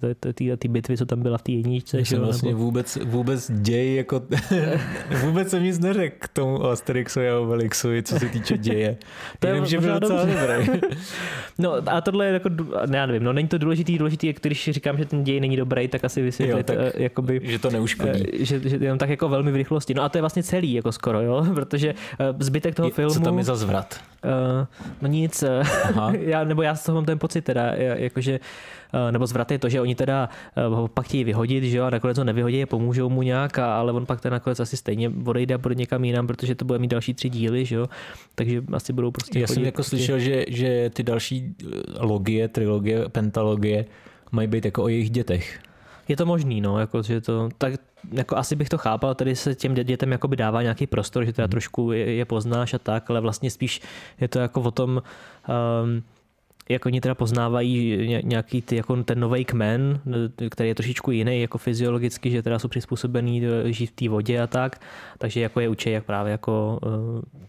ty 0.57 0.67
bitvy, 0.67 0.97
co 0.97 1.05
tam 1.05 1.21
byla 1.21 1.37
v 1.37 1.41
té 1.41 1.51
jedničce. 1.51 2.03
Že 2.03 2.19
vlastně 2.19 2.51
nebo... 2.51 2.63
vůbec, 2.63 2.97
vůbec 3.05 3.51
děj, 3.51 3.95
jako 3.95 4.21
vůbec 5.21 5.49
jsem 5.49 5.63
nic 5.63 5.79
neřekl 5.79 6.15
k 6.19 6.27
tomu 6.27 6.65
Asterixu 6.65 7.19
a 7.19 7.39
Obelixu, 7.39 7.87
co 8.03 8.19
se 8.19 8.29
týče 8.29 8.57
děje. 8.57 8.97
to 9.39 9.47
je 9.47 9.65
že 9.65 9.79
byl 9.79 9.99
docela 9.99 10.25
dobrý. 10.25 10.79
no 11.57 11.73
a 11.85 12.01
tohle 12.01 12.25
je 12.25 12.33
jako, 12.33 12.49
ne, 12.85 12.97
já 12.97 13.05
nevím, 13.05 13.23
no 13.23 13.33
není 13.33 13.47
to 13.47 13.57
důležitý, 13.57 13.97
důležitý, 13.97 14.33
když 14.41 14.69
říkám, 14.71 14.97
že 14.97 15.05
ten 15.05 15.23
děj 15.23 15.39
není 15.39 15.57
dobrý, 15.57 15.87
tak 15.87 16.05
asi 16.05 16.21
vysvětlit, 16.21 16.69
jo, 16.69 16.75
tak, 16.75 16.77
uh, 16.77 17.01
jakoby, 17.01 17.39
že 17.43 17.59
to 17.59 17.69
neuškodí. 17.69 18.31
Uh, 18.31 18.45
že, 18.45 18.69
že, 18.69 18.75
jenom 18.75 18.97
tak 18.97 19.09
jako 19.09 19.29
velmi 19.29 19.51
v 19.51 19.55
rychlosti. 19.55 19.93
No 19.93 20.03
a 20.03 20.09
to 20.09 20.17
je 20.17 20.21
vlastně 20.21 20.43
celý, 20.43 20.73
jako 20.73 20.86
skoro, 20.91 21.21
jo, 21.21 21.45
protože 21.53 21.93
uh, 21.93 22.25
zbytek 22.39 22.75
toho 22.75 22.89
filmu... 22.89 23.13
Co 23.13 23.19
tam 23.19 23.37
je 23.37 23.43
za 23.43 23.55
zvrat? 23.55 23.99
Uh, 24.25 24.65
no 25.01 25.07
nic, 25.07 25.43
Aha. 25.83 26.11
já, 26.19 26.43
nebo 26.43 26.61
já 26.61 26.75
z 26.75 26.83
toho 26.83 26.95
mám 26.95 27.05
ten 27.05 27.19
pocit 27.19 27.41
teda, 27.41 27.63
jakože 27.75 28.39
nebo 29.11 29.27
zvrat 29.27 29.51
je 29.51 29.59
to, 29.59 29.69
že 29.69 29.81
oni 29.81 29.95
teda 29.95 30.29
ho 30.69 30.87
pak 30.87 31.05
chtějí 31.05 31.23
vyhodit, 31.23 31.63
že 31.63 31.77
jo, 31.77 31.85
a 31.85 31.89
nakonec 31.89 32.17
ho 32.17 32.23
nevyhodí, 32.23 32.65
pomůžou 32.65 33.09
mu 33.09 33.21
nějak, 33.21 33.59
ale 33.59 33.91
on 33.91 34.05
pak 34.05 34.21
ten 34.21 34.31
nakonec 34.31 34.59
asi 34.59 34.77
stejně 34.77 35.11
odejde 35.25 35.55
a 35.55 35.57
bude 35.57 35.75
někam 35.75 36.03
jinam, 36.03 36.27
protože 36.27 36.55
to 36.55 36.65
bude 36.65 36.79
mít 36.79 36.87
další 36.87 37.13
tři 37.13 37.29
díly, 37.29 37.65
že 37.65 37.75
jo, 37.75 37.85
takže 38.35 38.61
asi 38.73 38.93
budou 38.93 39.11
prostě 39.11 39.39
Já 39.39 39.47
jsem 39.47 39.63
jako 39.63 39.75
prostě... 39.75 39.97
slyšel, 39.97 40.19
že, 40.19 40.45
že 40.47 40.89
ty 40.89 41.03
další 41.03 41.55
logie, 41.99 42.47
trilogie, 42.47 43.09
pentalogie 43.09 43.85
mají 44.31 44.47
být 44.47 44.65
jako 44.65 44.83
o 44.83 44.87
jejich 44.87 45.09
dětech. 45.09 45.59
Je 46.07 46.15
to 46.17 46.25
možný, 46.25 46.61
no, 46.61 46.79
jako, 46.79 47.03
že 47.03 47.21
to, 47.21 47.49
tak 47.57 47.73
jako 48.11 48.37
asi 48.37 48.55
bych 48.55 48.69
to 48.69 48.77
chápal, 48.77 49.15
tady 49.15 49.35
se 49.35 49.55
těm 49.55 49.73
dětem 49.73 50.11
jakoby 50.11 50.35
dává 50.35 50.61
nějaký 50.61 50.87
prostor, 50.87 51.25
že 51.25 51.33
teda 51.33 51.45
hmm. 51.45 51.51
trošku 51.51 51.91
je, 51.91 52.13
je 52.13 52.25
poznáš 52.25 52.73
a 52.73 52.79
tak, 52.79 53.09
ale 53.09 53.21
vlastně 53.21 53.51
spíš 53.51 53.81
je 54.21 54.27
to 54.27 54.39
jako 54.39 54.61
o 54.61 54.71
tom, 54.71 55.01
um, 55.83 56.03
jak 56.69 56.85
oni 56.85 57.01
teda 57.01 57.15
poznávají 57.15 58.07
nějaký 58.23 58.61
ty, 58.61 58.75
jako 58.75 59.03
ten 59.03 59.19
nový 59.19 59.45
kmen, 59.45 59.99
který 60.49 60.69
je 60.69 60.75
trošičku 60.75 61.11
jiný 61.11 61.41
jako 61.41 61.57
fyziologicky, 61.57 62.31
že 62.31 62.43
teda 62.43 62.59
jsou 62.59 62.67
přizpůsobený 62.67 63.43
žít 63.65 63.85
v 63.85 63.91
té 63.91 64.09
vodě 64.09 64.41
a 64.41 64.47
tak, 64.47 64.81
takže 65.17 65.41
jako 65.41 65.59
je 65.59 65.69
učí, 65.69 65.91
jak 65.91 66.05
právě 66.05 66.31
jako 66.31 66.79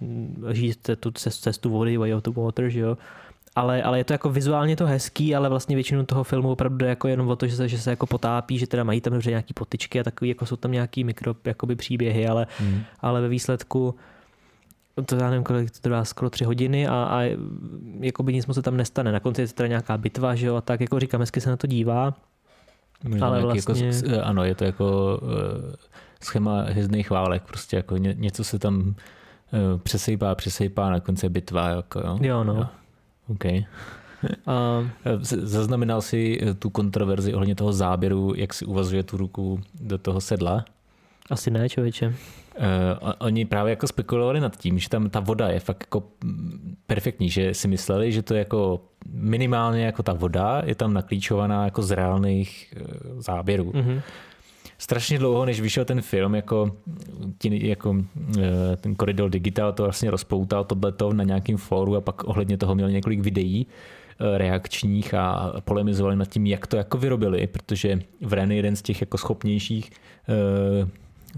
uh, 0.00 0.52
žít 0.52 0.90
tu 1.00 1.10
cestu 1.10 1.70
vody, 1.70 1.96
way 1.96 2.14
of 2.14 2.22
the 2.22 2.30
water, 2.30 2.68
že 2.68 2.80
jo, 2.80 2.98
ale, 3.58 3.82
ale 3.82 3.98
je 3.98 4.04
to 4.04 4.12
jako 4.12 4.30
vizuálně 4.30 4.76
to 4.76 4.86
hezký, 4.86 5.34
ale 5.34 5.48
vlastně 5.48 5.76
většinu 5.76 6.06
toho 6.06 6.24
filmu 6.24 6.50
opravdu 6.50 6.76
jde 6.76 6.86
jako 6.86 7.08
jenom 7.08 7.28
o 7.28 7.36
to, 7.36 7.46
že 7.46 7.56
se, 7.56 7.68
že 7.68 7.78
se 7.78 7.90
jako 7.90 8.06
potápí, 8.06 8.58
že 8.58 8.66
teda 8.66 8.84
mají 8.84 9.00
tam 9.00 9.12
dobře 9.12 9.30
nějaký 9.30 9.54
potyčky 9.54 10.00
a 10.00 10.04
takový, 10.04 10.28
jako 10.28 10.46
jsou 10.46 10.56
tam 10.56 10.72
nějaký 10.72 11.04
mikro 11.04 11.34
jakoby 11.44 11.76
příběhy, 11.76 12.28
ale, 12.28 12.46
mm. 12.60 12.80
ale 13.00 13.20
ve 13.20 13.28
výsledku 13.28 13.94
to 15.06 15.16
já 15.16 15.30
nevím, 15.30 15.44
kolik 15.44 15.70
to 15.70 15.78
trvá, 15.80 16.04
skoro 16.04 16.30
tři 16.30 16.44
hodiny 16.44 16.88
a, 16.88 16.94
a 16.94 17.36
jakoby 18.00 18.32
nic 18.32 18.46
moc 18.46 18.54
se 18.54 18.62
tam 18.62 18.76
nestane. 18.76 19.12
Na 19.12 19.20
konci 19.20 19.40
je 19.40 19.48
to 19.48 19.54
teda 19.54 19.66
nějaká 19.66 19.98
bitva, 19.98 20.34
že 20.34 20.46
jo, 20.46 20.56
a 20.56 20.60
tak 20.60 20.80
jako 20.80 21.00
říkám, 21.00 21.20
hezky 21.20 21.40
se 21.40 21.50
na 21.50 21.56
to 21.56 21.66
dívá. 21.66 22.14
Možná 23.08 23.26
ale 23.26 23.38
jako 23.38 23.48
vlastně... 23.66 23.88
Jako, 23.88 24.24
ano, 24.24 24.44
je 24.44 24.54
to 24.54 24.64
jako 24.64 25.18
uh, 25.22 25.28
schéma 26.22 26.62
hvězdných 26.62 27.10
válek, 27.10 27.42
prostě 27.42 27.76
jako 27.76 27.96
ně, 27.96 28.14
něco 28.18 28.44
se 28.44 28.58
tam 28.58 28.78
uh, 28.78 29.80
přesejpá, 29.82 30.34
přesejpá, 30.34 30.90
na 30.90 31.00
konci 31.00 31.28
bitva, 31.28 31.68
jako 31.68 32.00
jo. 32.00 32.18
Jo, 32.22 32.44
no. 32.44 32.54
Jo. 32.54 32.66
OK. 33.28 33.44
A... 34.46 34.84
Zaznamenal 35.22 36.00
si 36.00 36.38
eh, 36.42 36.54
tu 36.54 36.70
kontroverzi 36.70 37.34
ohledně 37.34 37.54
toho 37.54 37.72
záběru, 37.72 38.34
jak 38.36 38.54
si 38.54 38.64
uvazuje 38.64 39.02
tu 39.02 39.16
ruku 39.16 39.60
do 39.80 39.98
toho 39.98 40.20
sedla? 40.20 40.64
Asi 41.30 41.50
ne, 41.50 41.68
člověče. 41.68 42.06
Uh, 42.06 43.12
oni 43.18 43.44
právě 43.44 43.70
jako 43.70 43.86
spekulovali 43.86 44.40
nad 44.40 44.56
tím, 44.56 44.78
že 44.78 44.88
tam 44.88 45.10
ta 45.10 45.20
voda 45.20 45.48
je 45.48 45.60
fakt 45.60 45.82
jako 45.82 46.02
perfektní, 46.86 47.30
že 47.30 47.54
si 47.54 47.68
mysleli, 47.68 48.12
že 48.12 48.22
to 48.22 48.34
je 48.34 48.38
jako 48.38 48.80
minimálně 49.10 49.84
jako 49.84 50.02
ta 50.02 50.12
voda 50.12 50.62
je 50.64 50.74
tam 50.74 50.92
naklíčovaná 50.92 51.64
jako 51.64 51.82
z 51.82 51.90
reálných 51.90 52.74
uh, 52.76 53.20
záběrů. 53.20 53.72
Mm-hmm 53.72 54.02
strašně 54.78 55.18
dlouho, 55.18 55.44
než 55.44 55.60
vyšel 55.60 55.84
ten 55.84 56.02
film, 56.02 56.34
jako, 56.34 56.76
tí, 57.38 57.68
jako 57.68 57.96
eh, 58.38 58.76
ten 58.76 58.94
koridor 58.94 59.30
digital 59.30 59.72
to 59.72 59.82
vlastně 59.82 60.10
rozpoutal 60.10 60.64
tohleto 60.64 61.12
na 61.12 61.24
nějakém 61.24 61.56
fóru 61.56 61.96
a 61.96 62.00
pak 62.00 62.24
ohledně 62.24 62.58
toho 62.58 62.74
měl 62.74 62.90
několik 62.90 63.20
videí 63.20 63.66
eh, 63.66 64.38
reakčních 64.38 65.14
a 65.14 65.52
polemizovali 65.64 66.16
nad 66.16 66.28
tím, 66.28 66.46
jak 66.46 66.66
to 66.66 66.76
jako 66.76 66.98
vyrobili, 66.98 67.46
protože 67.46 68.00
Vren 68.20 68.50
je 68.50 68.56
jeden 68.56 68.76
z 68.76 68.82
těch 68.82 69.00
jako 69.00 69.18
schopnějších 69.18 69.90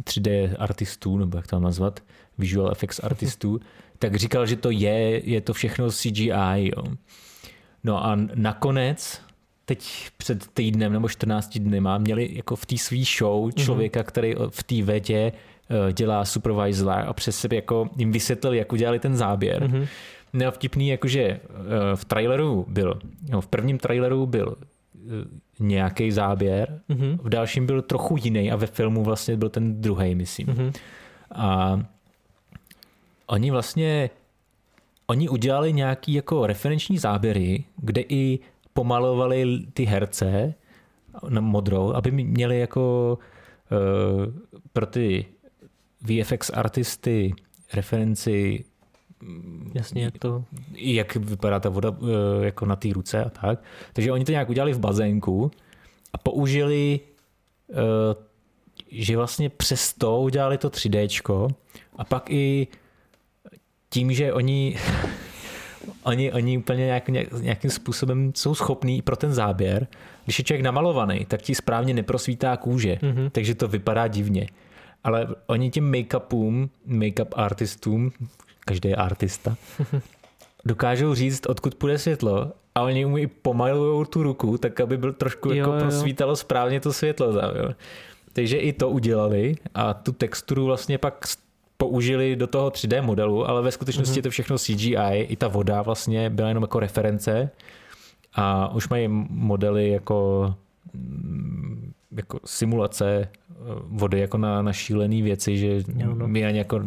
3D 0.05 0.31
eh, 0.31 0.57
artistů, 0.57 1.19
nebo 1.19 1.37
jak 1.37 1.47
to 1.47 1.57
mám 1.57 1.63
nazvat, 1.63 2.01
visual 2.39 2.71
effects 2.73 3.01
artistů, 3.05 3.61
tak 3.99 4.17
říkal, 4.17 4.47
že 4.47 4.57
to 4.57 4.71
je, 4.71 5.31
je 5.31 5.41
to 5.41 5.53
všechno 5.53 5.91
CGI. 5.91 6.31
Jo. 6.57 6.85
No 7.85 8.05
a 8.05 8.19
nakonec 8.35 9.21
teď 9.71 10.09
před 10.17 10.47
týdnem 10.47 10.93
nebo 10.93 11.09
14 11.09 11.59
dny 11.59 11.81
má, 11.81 11.99
měli 11.99 12.29
jako 12.33 12.57
v 12.57 12.67
té 12.67 12.79
svý 12.79 13.05
show 13.05 13.43
mhm. 13.45 13.53
člověka, 13.53 14.01
mm-hmm. 14.01 14.05
který 14.05 14.35
v 14.51 14.63
té 14.63 14.83
vedě 14.83 15.33
eh, 15.89 15.93
dělá 15.93 16.25
supervisor 16.25 16.91
a 16.91 17.13
přes 17.13 17.39
sebe 17.39 17.57
jako 17.57 17.91
jim 17.97 18.13
vysvětlil, 18.13 18.55
jak 18.55 18.73
udělali 18.73 18.99
ten 18.99 19.17
záběr. 19.17 19.63
Mm-hmm. 19.63 19.87
No 20.33 20.51
vtipný, 20.51 20.89
jakože 20.89 21.23
eh, 21.23 21.41
v 21.95 22.05
traileru 22.05 22.67
byl, 22.69 22.99
no, 23.31 23.41
v 23.41 23.47
prvním 23.47 23.79
traileru 23.79 24.27
byl 24.27 24.57
eh, 24.59 24.99
nějaký 25.61 26.11
záběr, 26.11 26.81
mm-hmm. 26.91 27.19
v 27.23 27.29
dalším 27.29 27.67
byl 27.67 27.83
trochu 27.83 28.17
jiný 28.17 28.53
a 28.53 28.57
ve 28.57 28.67
filmu 28.67 29.05
vlastně 29.05 29.37
byl 29.37 29.49
ten 29.49 29.81
druhý, 29.81 30.15
myslím. 30.15 30.47
Mm-hmm. 30.47 30.73
A 31.35 31.81
oni 33.27 33.51
vlastně 33.51 34.11
oni 35.07 35.29
udělali 35.29 35.73
nějaký 35.73 36.13
jako 36.13 36.47
referenční 36.47 36.99
záběry, 36.99 37.65
kde 37.77 38.01
i 38.09 38.39
pomalovali 38.73 39.67
ty 39.73 39.85
herce 39.85 40.55
na 41.29 41.41
modrou, 41.41 41.93
aby 41.93 42.11
měli 42.11 42.59
jako 42.61 43.19
uh, 43.71 44.35
pro 44.73 44.87
ty 44.87 45.27
VFX 46.01 46.51
artisty 46.55 47.35
referenci 47.75 48.65
Jasně, 49.75 50.05
jak 50.05 50.19
to... 50.19 50.45
Jak 50.75 51.17
vypadá 51.17 51.61
ta 51.61 51.69
voda 51.69 51.91
uh, 51.91 52.09
jako 52.41 52.67
na 52.67 52.77
té 52.77 52.89
ruce 52.93 53.25
a 53.25 53.31
tak. 53.31 53.63
Takže 53.93 54.13
oni 54.13 54.25
to 54.25 54.33
nějak 54.33 54.49
udělali 54.49 54.73
v 54.73 54.79
bazénku 54.79 55.51
a 56.13 56.19
použili, 56.19 57.01
uh, 57.69 57.77
že 58.91 59.17
vlastně 59.17 59.49
přes 59.49 59.93
to 59.93 60.21
udělali 60.21 60.59
to 60.59 60.69
3D 60.69 61.55
a 61.97 62.05
pak 62.05 62.31
i 62.31 62.67
tím, 63.91 64.13
že 64.13 64.33
oni 64.33 64.77
oni, 66.03 66.33
oni 66.33 66.59
úplně 66.59 66.85
nějak, 66.85 67.09
nějakým 67.41 67.71
způsobem 67.71 68.33
jsou 68.35 68.55
schopní 68.55 69.03
pro 69.03 69.17
ten 69.17 69.33
záběr. 69.33 69.87
Když 70.25 70.39
je 70.39 70.45
člověk 70.45 70.65
namalovaný, 70.65 71.25
tak 71.25 71.43
ti 71.43 71.55
správně 71.55 71.95
neprosvítá 71.95 72.57
kůže, 72.57 72.95
mm-hmm. 72.95 73.31
takže 73.31 73.55
to 73.55 73.69
vypadá 73.69 74.09
divně. 74.09 74.47
Ale 75.05 75.29
oni 75.47 75.71
těm 75.71 75.93
make-upům, 75.93 76.69
make-up 76.89 77.29
artistům, 77.33 78.13
každý 78.65 78.89
je 78.89 78.97
artista, 78.97 79.57
dokážou 80.65 81.15
říct, 81.15 81.47
odkud 81.47 81.75
půjde 81.75 81.99
světlo 81.99 82.53
a 82.75 82.83
oni 82.83 83.05
umí 83.05 83.27
pomalují 83.27 84.07
tu 84.07 84.23
ruku, 84.23 84.59
tak 84.59 84.81
aby 84.81 84.97
byl 84.97 85.13
trošku 85.13 85.49
Jo, 85.49 85.55
jako 85.55 85.73
jo. 85.73 85.81
prosvítalo 85.81 86.37
správně 86.37 86.81
to 86.81 86.93
světlo. 86.93 87.33
Tam, 87.33 87.57
jo. 87.57 87.75
Takže 88.33 88.57
i 88.57 88.73
to 88.73 88.89
udělali 88.89 89.55
a 89.75 89.95
tu 89.95 90.13
texturu 90.13 90.65
vlastně 90.65 90.99
pak 90.99 91.27
použili 91.85 92.37
do 92.37 92.47
toho 92.47 92.69
3D 92.71 93.03
modelu, 93.03 93.49
ale 93.49 93.63
ve 93.63 93.73
skutečnosti 93.73 94.13
Mhm. 94.13 94.19
je 94.19 94.23
to 94.23 94.31
všechno 94.31 94.59
CGI, 94.59 95.21
i 95.29 95.37
ta 95.37 95.49
voda 95.49 95.83
vlastně 95.83 96.31
byla 96.31 96.49
jenom 96.49 96.63
jako 96.63 96.81
reference 96.81 97.51
a 98.35 98.75
už 98.75 98.89
mají 98.89 99.09
modely 99.31 99.91
jako 99.91 100.55
jako 102.17 102.41
simulace 102.45 103.29
eh, 103.31 103.55
vody 103.87 104.21
jako 104.21 104.39
na, 104.39 104.63
na 104.63 104.73
šílený 104.73 105.23
věci, 105.23 105.59
že 105.59 105.83
Jo, 105.97 106.15
no. 106.15 106.29
my 106.29 106.45
ani 106.47 106.59
jako 106.59 106.81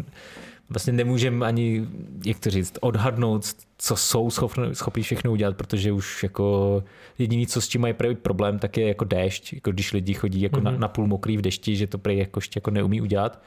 vlastně 0.70 0.94
nemůžeme 0.94 1.46
ani, 1.46 1.88
jak 2.26 2.40
to 2.40 2.50
říct, 2.50 2.78
odhadnout, 2.82 3.46
co 3.78 3.96
jsou 3.96 4.30
schopni, 4.30 4.76
schopni 4.76 5.04
všechno 5.04 5.32
udělat, 5.32 5.58
protože 5.58 5.92
už 5.92 6.24
jako 6.24 6.84
jediný, 7.20 7.48
co 7.48 7.62
s 7.62 7.68
tím 7.68 7.82
mají 7.82 7.94
problém, 8.22 8.60
tak 8.60 8.78
je 8.78 8.88
jako 8.88 9.06
déšť, 9.06 9.54
jako 9.54 9.72
když 9.72 9.94
lidi 9.94 10.14
chodí 10.14 10.42
jako 10.42 10.60
mm-hmm. 10.60 10.64
na, 10.64 10.72
Mhm. 10.72 10.80
na 10.80 10.88
půl 10.88 11.08
mokrý 11.08 11.38
v 11.38 11.42
dešti, 11.42 11.76
že 11.76 11.88
to 11.88 11.98
prý 11.98 12.18
jako 12.18 12.38
ještě 12.38 12.58
jako 12.58 12.72
neumí 12.72 13.02
udělat 13.02 13.42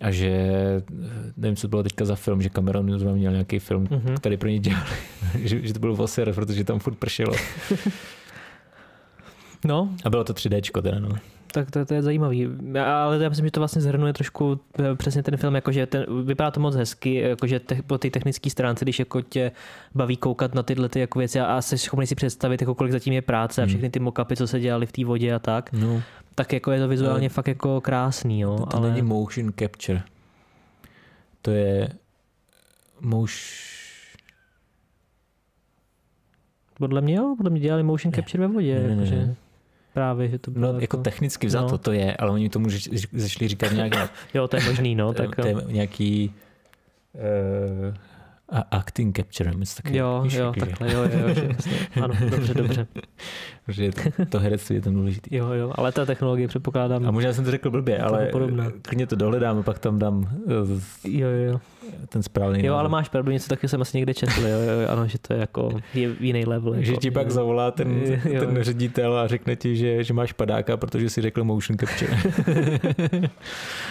a 0.00 0.10
že 0.10 0.30
nevím, 1.36 1.56
co 1.56 1.62
to 1.62 1.68
bylo 1.68 1.82
teďka 1.82 2.04
za 2.04 2.16
film, 2.16 2.42
že 2.42 2.48
Cameron 2.48 2.98
zrovna 2.98 3.16
měl 3.16 3.32
nějaký 3.32 3.58
film, 3.58 3.88
Mhm. 3.90 4.16
který 4.16 4.36
pro 4.36 4.48
ně 4.48 4.58
dělali, 4.58 4.86
že, 5.44 5.66
že 5.66 5.72
to 5.74 5.78
byl 5.80 5.94
voser, 5.94 6.32
protože 6.32 6.64
tam 6.64 6.78
furt 6.78 6.94
pršelo. 6.98 7.34
No, 9.64 9.94
A 10.04 10.10
bylo 10.10 10.24
to 10.24 10.32
3D, 10.32 10.82
teda 10.82 10.98
no. 10.98 11.08
Tak 11.52 11.70
to, 11.70 11.84
to 11.84 11.94
je 11.94 12.02
zajímavý. 12.02 12.48
Ale 12.84 13.22
já 13.22 13.28
myslím, 13.28 13.46
že 13.46 13.50
to 13.50 13.60
vlastně 13.60 13.82
zhrnuje 13.82 14.12
trošku 14.12 14.60
eh, 14.78 14.94
přesně 14.94 15.22
ten 15.22 15.36
film, 15.36 15.54
jakože 15.54 15.86
ten, 15.86 16.06
vypadá 16.24 16.50
to 16.50 16.60
moc 16.60 16.74
hezky, 16.74 17.14
jakože 17.14 17.60
te, 17.60 17.82
po 17.86 17.98
té 17.98 18.10
technické 18.10 18.50
stránce, 18.50 18.84
když 18.84 18.98
jako 18.98 19.20
tě 19.20 19.52
baví 19.94 20.16
koukat 20.16 20.54
na 20.54 20.62
tyhle 20.62 20.88
ty 20.88 21.00
jako 21.00 21.18
věci 21.18 21.40
a, 21.40 21.44
a 21.44 21.62
jsi 21.62 21.78
schopný 21.78 22.06
si 22.06 22.14
představit, 22.14 22.60
jako 22.60 22.74
kolik 22.74 22.92
zatím 22.92 23.12
je 23.12 23.22
práce 23.22 23.62
a 23.62 23.64
Hmm. 23.64 23.68
všechny 23.68 23.90
ty 23.90 24.00
mokapy, 24.00 24.36
co 24.36 24.46
se 24.46 24.60
dělali 24.60 24.86
v 24.86 24.92
té 24.92 25.04
vodě 25.04 25.34
a 25.34 25.38
tak, 25.38 25.72
no. 25.72 26.02
tak 26.34 26.52
jako 26.52 26.70
je 26.70 26.80
to 26.80 26.88
vizuálně 26.88 27.28
fakt 27.28 27.48
jako 27.48 27.80
krásný, 27.80 28.40
jo. 28.40 28.56
To, 28.58 28.66
to 28.66 28.76
ale... 28.76 28.88
není 28.90 29.02
motion 29.02 29.52
capture. 29.58 30.02
To 31.42 31.50
je 31.50 31.88
motion... 33.00 33.72
Podle 36.78 37.00
mě 37.00 37.14
jo, 37.14 37.34
podle 37.36 37.50
mě 37.50 37.60
dělali 37.60 37.82
motion 37.82 38.12
capture 38.12 38.46
ve 38.46 38.54
vodě, 38.54 38.74
Ne, 38.74 38.80
ne, 38.80 38.88
ne, 38.88 38.94
jakože 38.94 39.16
ne. 39.16 39.36
Právě, 39.94 40.28
že 40.28 40.38
to 40.38 40.50
bylo 40.50 40.72
No, 40.72 40.80
jako 40.80 40.96
technicky 40.96 41.46
vzato 41.46 41.70
no. 41.72 41.78
to 41.78 41.92
je, 41.92 42.16
ale 42.16 42.30
oni 42.30 42.48
tomu 42.48 42.68
začali 43.12 43.48
říkat 43.48 43.72
nějak, 43.72 43.92
Jo, 44.34 44.48
to 44.48 44.56
je 44.56 44.62
možný, 44.64 44.94
no, 44.94 45.12
tak 45.14 45.36
to 45.36 45.46
je 45.46 45.54
nějaký 45.66 46.34
uh, 47.14 47.94
a 48.52 48.60
acting 48.78 49.16
capture, 49.16 49.50
něco 49.54 49.76
takového. 49.76 50.06
jo, 50.16 50.22
víš, 50.22 50.34
jo, 50.34 50.52
takhle, 50.60 50.92
jo, 50.92 51.02
jo, 51.02 51.34
že 51.34 51.44
jasně. 51.56 51.72
ano, 52.02 52.14
dobře, 52.30 52.54
dobře, 52.54 52.86
Že 53.68 53.90
to, 53.92 54.26
to 54.28 54.38
herectví 54.38 54.76
je 54.76 54.82
tam 54.82 54.94
důležitý. 54.94 55.36
jo, 55.36 55.52
jo, 55.52 55.72
ale 55.74 55.92
ta 55.92 56.04
technologie 56.06 56.48
předpokládám, 56.48 57.06
A 57.06 57.10
možná 57.10 57.32
jsem 57.32 57.44
to 57.44 57.50
řekl 57.50 57.70
blbě, 57.70 57.98
To 57.98 58.04
ale 58.04 58.26
podobné. 58.26 58.70
klidně 58.82 59.06
to 59.06 59.16
dohledám 59.16 59.58
a 59.58 59.62
pak 59.62 59.78
tam 59.78 59.98
dám 59.98 60.28
eh, 60.48 61.08
jo, 61.08 61.28
jo, 61.28 61.60
ten 62.08 62.22
správný 62.22 62.64
Jo, 62.64 62.74
ale 62.74 62.88
máš 62.88 63.08
pravdu, 63.08 63.30
něco 63.32 63.48
taky 63.48 63.68
jsem 63.68 63.80
asi 63.82 63.96
někde 63.96 64.14
četl, 64.14 64.40
jo, 64.40 64.58
jo, 64.58 64.88
ano, 64.88 65.06
že 65.08 65.18
to 65.18 65.32
je 65.34 65.40
jako 65.40 65.70
je 65.94 66.10
jiný 66.20 66.44
level. 66.44 66.74
že 66.82 66.90
jako, 66.92 67.00
ti 67.00 67.10
pak 67.10 67.26
jo. 67.26 67.32
zavolá 67.32 67.70
ten, 67.70 68.00
Jo. 68.24 68.40
ten 68.40 68.62
ředitel 68.62 69.16
a 69.18 69.26
řekne 69.28 69.56
ti, 69.56 69.76
že, 69.76 70.04
že 70.04 70.14
máš 70.14 70.32
padáka, 70.32 70.76
protože 70.76 71.10
si 71.10 71.20
řekl 71.22 71.44
motion 71.44 71.78
capture. 71.78 72.16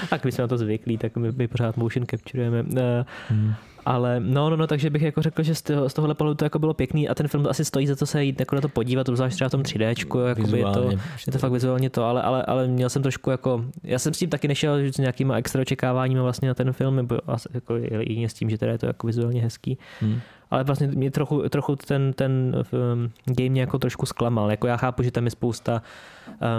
Tak 0.09 0.25
my 0.25 0.31
jsme 0.31 0.41
na 0.41 0.47
to 0.47 0.57
zvyklí, 0.57 0.97
tak 0.97 1.17
my, 1.17 1.31
my 1.31 1.47
pořád 1.47 1.77
motion 1.77 2.05
capturujeme. 2.11 2.63
Eh, 2.77 3.05
Hmm. 3.29 3.53
Ale 3.85 4.19
no, 4.19 4.49
no, 4.49 4.55
no, 4.55 4.67
takže 4.67 4.89
bych 4.89 5.01
jako 5.01 5.21
řekl, 5.21 5.43
že 5.43 5.55
z, 5.55 5.61
toho, 5.61 5.89
z 5.89 5.93
tohohle 5.93 6.15
pohledu 6.15 6.35
to 6.35 6.45
jako 6.45 6.59
bylo 6.59 6.73
pěkný 6.73 7.09
a 7.09 7.15
ten 7.15 7.27
film 7.27 7.47
asi 7.47 7.65
stojí 7.65 7.87
za 7.87 7.95
to 7.95 8.05
se 8.05 8.23
jít 8.23 8.39
jako 8.39 8.55
na 8.55 8.61
to 8.61 8.69
podívat, 8.69 9.09
obzvlášť 9.09 9.35
třeba 9.35 9.47
v 9.47 9.51
tom 9.51 9.61
3D, 9.61 10.27
jakoby 10.27 10.59
je 10.59 10.65
to, 10.65 10.89
je 11.27 11.31
to 11.31 11.37
fakt 11.37 11.51
vizuálně 11.51 11.89
to, 11.89 12.03
ale, 12.03 12.21
ale, 12.21 12.43
ale 12.43 12.67
měl 12.67 12.89
jsem 12.89 13.01
trošku 13.01 13.29
jako, 13.29 13.65
já 13.83 13.99
jsem 13.99 14.13
s 14.13 14.17
tím 14.17 14.29
taky 14.29 14.47
nešel 14.47 14.77
s 14.93 14.97
nějakýma 14.97 15.35
extra 15.35 15.61
očekáváními 15.61 16.21
vlastně 16.21 16.47
na 16.47 16.53
ten 16.53 16.73
film, 16.73 16.95
nebo 16.95 17.17
jako 17.53 17.75
jedině 17.75 18.29
s 18.29 18.33
tím, 18.33 18.49
že 18.49 18.57
teda 18.57 18.71
je 18.71 18.77
to 18.77 18.85
jako 18.85 19.07
vizuálně 19.07 19.41
hezký. 19.41 19.77
Hmm. 19.99 20.19
Ale 20.51 20.63
vlastně 20.63 20.87
mě 20.87 21.11
trochu, 21.11 21.49
trochu 21.49 21.75
ten, 21.75 22.13
ten 22.13 22.63
um, 22.93 23.11
game 23.25 23.49
mě 23.49 23.61
jako 23.61 23.79
trošku 23.79 24.05
zklamal. 24.05 24.51
Jako 24.51 24.67
já 24.67 24.77
chápu, 24.77 25.03
že 25.03 25.11
tam 25.11 25.25
je 25.25 25.31
spousta 25.31 25.81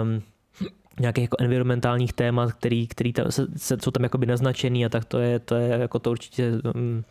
um, 0.03 0.21
nějakých 0.99 1.21
jako 1.23 1.37
environmentálních 1.39 2.13
témat, 2.13 2.51
který, 2.53 2.87
který 2.87 3.13
tam, 3.13 3.31
se, 3.31 3.47
se, 3.57 3.77
jsou 3.83 3.91
tam 3.91 4.03
jakoby 4.03 4.25
naznačený 4.25 4.85
a 4.85 4.89
tak 4.89 5.05
to 5.05 5.19
je, 5.19 5.39
to 5.39 5.55
je 5.55 5.67
jako 5.69 5.99
to 5.99 6.11
určitě 6.11 6.51
um, 6.75 7.03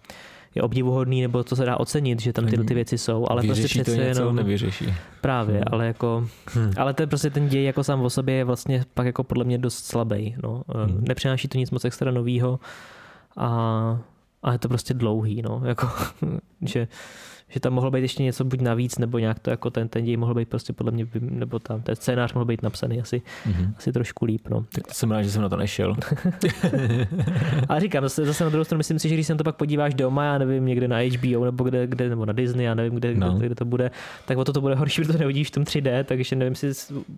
je 0.54 0.62
obdivuhodný, 0.62 1.22
nebo 1.22 1.44
to 1.44 1.56
se 1.56 1.64
dá 1.64 1.76
ocenit, 1.80 2.20
že 2.20 2.32
tam 2.32 2.46
tyhle 2.46 2.64
ty 2.64 2.74
věci 2.74 2.98
jsou, 2.98 3.26
ale 3.30 3.42
prostě 3.42 3.62
Vyřeší 3.62 3.78
to 3.78 3.82
přece 3.82 3.96
něco, 4.04 4.20
jenom 4.20 4.36
nevyřeší. 4.36 4.94
právě, 5.20 5.54
Hmm. 5.54 5.64
ale 5.72 5.86
jako 5.86 6.28
Hmm. 6.54 6.72
ale 6.76 6.94
ten 6.94 7.08
prostě 7.08 7.30
ten 7.30 7.48
děj 7.48 7.64
jako 7.64 7.84
sám 7.84 8.00
o 8.00 8.10
sobě 8.10 8.34
je 8.34 8.44
vlastně 8.44 8.84
pak 8.94 9.06
jako 9.06 9.24
podle 9.24 9.44
mě 9.44 9.58
dost 9.58 9.84
slabý. 9.84 10.34
No. 10.42 10.62
Hmm. 10.86 11.04
Nepřináší 11.08 11.48
to 11.48 11.58
nic 11.58 11.70
moc 11.70 11.84
extra 11.84 12.10
novýho 12.10 12.60
a, 13.36 13.48
a 14.42 14.52
je 14.52 14.58
to 14.58 14.68
prostě 14.68 14.94
dlouhý. 14.94 15.42
No. 15.42 15.62
Jako, 15.64 15.88
že, 16.62 16.88
že 17.54 17.60
tam 17.60 17.72
mohlo 17.72 17.90
být 17.90 18.00
ještě 18.00 18.22
něco 18.22 18.44
buď 18.44 18.60
navíc, 18.60 18.98
nebo 18.98 19.18
nějak 19.18 19.38
to 19.38 19.50
jako 19.50 19.70
ten, 19.70 19.88
ten 19.88 20.04
děj 20.04 20.16
mohl 20.16 20.34
být 20.34 20.48
prostě 20.48 20.72
podle 20.72 20.92
mě, 20.92 21.06
nebo 21.20 21.58
tam 21.58 21.82
ten 21.82 21.96
scénář 21.96 22.32
mohl 22.32 22.44
být 22.44 22.62
napsaný 22.62 23.00
asi, 23.00 23.22
Mhm. 23.46 23.74
asi 23.78 23.92
trošku 23.92 24.24
líp. 24.24 24.48
No. 24.50 24.64
Tak 24.74 24.86
to 24.86 24.94
jsem 24.94 25.10
rád, 25.10 25.22
že 25.22 25.30
jsem 25.30 25.42
na 25.42 25.48
to 25.48 25.56
nešel. 25.56 25.96
Ale 27.68 27.80
říkám, 27.80 28.02
zase, 28.04 28.24
zase 28.26 28.44
na 28.44 28.50
druhou 28.50 28.64
stranu, 28.64 28.78
myslím 28.78 28.98
si, 28.98 29.08
že 29.08 29.14
když 29.14 29.26
se 29.26 29.34
to 29.34 29.44
pak 29.44 29.56
podíváš 29.56 29.94
doma, 29.94 30.24
já 30.24 30.38
nevím, 30.38 30.66
někde 30.66 30.88
na 30.88 30.96
HBO 30.98 31.44
nebo 31.44 31.64
kde, 31.64 31.86
kde 31.86 32.08
nebo 32.08 32.26
na 32.26 32.32
Disney, 32.32 32.64
já 32.66 32.74
nevím, 32.74 32.94
kde, 32.94 33.14
No. 33.14 33.32
kde, 33.32 33.46
kde, 33.46 33.54
to 33.54 33.64
bude, 33.64 33.90
tak 34.26 34.38
o 34.38 34.44
to 34.44 34.52
to 34.52 34.60
bude 34.60 34.74
horší, 34.74 35.02
protože 35.02 35.12
to 35.12 35.18
neuvidíš 35.18 35.48
v 35.48 35.50
tom 35.50 35.64
3D, 35.64 36.04
takže 36.04 36.36
nevím 36.36 36.54
si, 36.54 36.70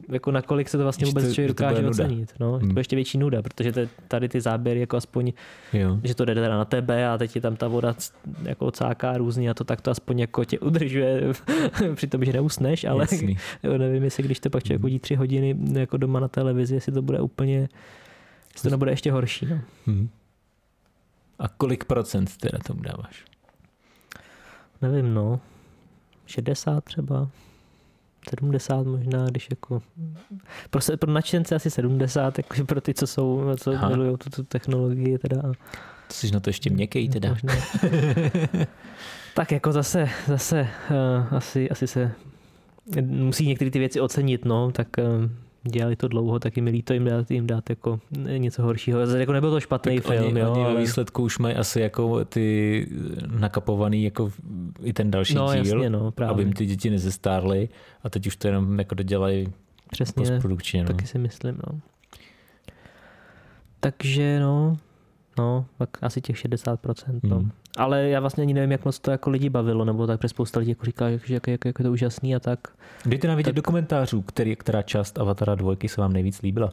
jako 0.09 0.31
nakolik 0.31 0.69
se 0.69 0.77
to 0.77 0.83
vlastně 0.83 1.07
vůbec 1.07 1.25
to- 1.29 1.35
člověk 1.35 1.57
to 1.57 1.63
dokáže 1.63 1.83
nuda. 1.83 1.91
ocenit. 2.05 2.33
No, 2.41 2.47
že 2.47 2.53
to 2.53 2.65
Hmm. 2.65 2.69
bude 2.69 2.81
ještě 2.81 2.97
větší 2.97 3.19
nuda, 3.19 3.43
protože 3.43 3.73
te, 3.73 3.89
tady 4.09 4.29
ty 4.29 4.41
záběry 4.41 4.81
jako 4.81 4.97
aspoň, 4.97 5.33
Jo. 5.73 5.99
že 6.05 6.15
to 6.15 6.25
jde 6.25 6.35
teda 6.35 6.49
na 6.49 6.65
tebe 6.65 7.09
a 7.09 7.19
teď 7.19 7.35
je 7.35 7.41
tam 7.41 7.57
ta 7.57 7.69
voda 7.69 7.95
jako 8.43 8.71
cáká 8.71 9.17
různě 9.19 9.51
a 9.51 9.55
to 9.55 9.65
tak 9.65 9.81
to 9.81 9.91
aspoň 9.91 10.19
jako 10.25 10.45
tě 10.45 10.59
udržuje 10.59 11.23
při 11.95 12.07
tom, 12.07 12.25
že 12.25 12.33
neusneš, 12.33 12.85
ale 12.85 13.03
Jasný. 13.03 13.37
jo, 13.63 13.79
nevím, 13.79 14.05
jestli 14.05 14.23
když 14.23 14.41
to 14.41 14.51
pak 14.51 14.65
člověk 14.65 14.83
hodí 14.83 14.99
tři 14.99 15.15
hodiny 15.15 15.57
jako 15.73 15.97
doma 15.97 16.21
na 16.21 16.29
televizi, 16.29 16.75
jestli 16.75 16.93
to 16.93 17.03
bude 17.03 17.21
úplně, 17.21 17.69
jestli 18.53 18.69
to 18.69 18.71
nebude 18.71 18.93
ještě 18.93 19.13
horší. 19.13 19.47
No. 19.47 19.61
Mhm. 19.87 20.09
A 21.39 21.49
kolik 21.49 21.85
procent 21.85 22.37
teda 22.37 22.59
tomu 22.59 22.83
dáváš? 22.83 23.25
Nevím, 24.83 25.15
no. 25.15 25.41
60 26.27 26.85
třeba. 26.85 27.29
70 28.31 28.87
možná, 28.87 29.27
když 29.27 29.47
jako... 29.51 29.83
Pro, 30.71 30.81
se, 30.81 30.97
pro 30.97 31.13
nadšence 31.13 31.55
asi 31.55 31.71
70, 31.71 32.39
jakože 32.39 32.65
pro 32.65 32.81
ty, 32.81 32.95
co 32.95 33.07
jsou, 33.07 33.43
co 33.57 33.73
Aha. 33.73 33.89
milují 33.89 34.17
tu, 34.19 34.31
tu 34.31 34.43
technologii 34.43 35.19
teda. 35.19 35.43
Ty 36.09 36.15
jsi 36.15 36.33
na 36.33 36.41
to 36.41 36.51
ještě 36.51 36.71
měkkej 36.71 37.09
teda. 37.09 37.29
Možná. 37.29 37.55
tak 39.35 39.53
jako 39.53 39.73
zase, 39.73 40.09
zase 40.27 40.69
uh, 40.91 41.37
asi, 41.37 41.71
asi 41.71 41.87
se 41.87 42.13
musí 43.03 43.47
některé 43.47 43.71
ty 43.71 43.79
věci 43.79 44.01
ocenit, 44.01 44.45
no, 44.45 44.73
tak 44.73 44.89
uh, 44.99 45.31
dělali 45.73 45.97
to 45.97 46.09
dlouho, 46.09 46.39
tak 46.39 46.57
jim 46.57 46.67
líto 46.67 46.93
jim 46.93 47.05
dát, 47.05 47.31
jim 47.31 47.47
dát 47.47 47.71
jako 47.71 48.01
něco 48.39 48.63
horšího. 48.63 49.07
Zase 49.07 49.21
jako 49.21 49.33
nebyl 49.33 49.51
to 49.51 49.61
špatný 49.61 49.97
Tak 49.97 50.07
film, 50.07 50.27
oni, 50.27 50.41
jo, 50.41 50.53
oni 50.53 50.63
ve 50.63 50.71
ale... 50.71 50.81
výsledku 50.81 51.23
už 51.23 51.39
mají 51.39 51.55
asi 51.55 51.81
jako 51.81 52.25
ty 52.25 52.89
nakapovaný 53.39 54.05
jako 54.05 54.33
i 54.83 54.93
ten 54.93 55.11
další 55.11 55.35
No 55.35 55.55
díl, 55.55 55.59
jasně, 55.59 55.91
no, 55.91 56.11
právě. 56.11 56.33
aby 56.33 56.43
jim 56.43 56.53
ty 56.53 56.67
děti 56.67 56.91
nezestárly 56.91 57.69
a 58.03 58.11
teď 58.11 58.27
už 58.27 58.37
to 58.37 58.49
jenom 58.49 58.79
jako 58.79 58.95
dodělají 58.95 59.53
Přesně, 59.91 60.21
postprodukčně. 60.21 60.83
No. 60.83 60.87
taky 60.87 61.07
si 61.07 61.19
myslím, 61.19 61.61
no. 61.67 61.81
Takže 63.81 64.41
no, 64.41 64.79
no, 65.39 65.67
tak 65.79 65.89
asi 66.03 66.21
těch 66.21 66.37
60%, 66.37 67.21
no. 67.23 67.37
Hmm. 67.37 67.51
Ale 67.77 68.09
já 68.09 68.21
vlastně 68.21 68.43
ani 68.43 68.55
nevím, 68.55 68.73
jak 68.73 68.85
moc 68.85 68.99
to 68.99 69.11
jako 69.11 69.31
lidi 69.31 69.51
bavilo, 69.51 69.85
nebo 69.85 70.07
tak 70.07 70.19
přes 70.19 70.31
spousta 70.31 70.61
lidí 70.61 70.71
jako 70.71 70.87
říká, 70.87 71.11
že 71.11 71.35
jak, 71.35 71.47
jak, 71.47 71.65
jak 71.65 71.79
je 71.79 71.85
to 71.85 71.93
úžasný 71.93 72.37
a 72.37 72.41
tak. 72.41 72.59
Dejte 73.07 73.29
nám 73.29 73.37
vidět 73.37 73.49
Tak- 73.51 73.57
do 73.57 73.63
komentářů, 73.63 74.23
který, 74.23 74.57
která 74.57 74.83
část 74.83 75.19
Avatara 75.19 75.55
2 75.55 75.75
se 75.87 76.01
vám 76.01 76.13
nejvíc 76.13 76.43
líbila. 76.43 76.73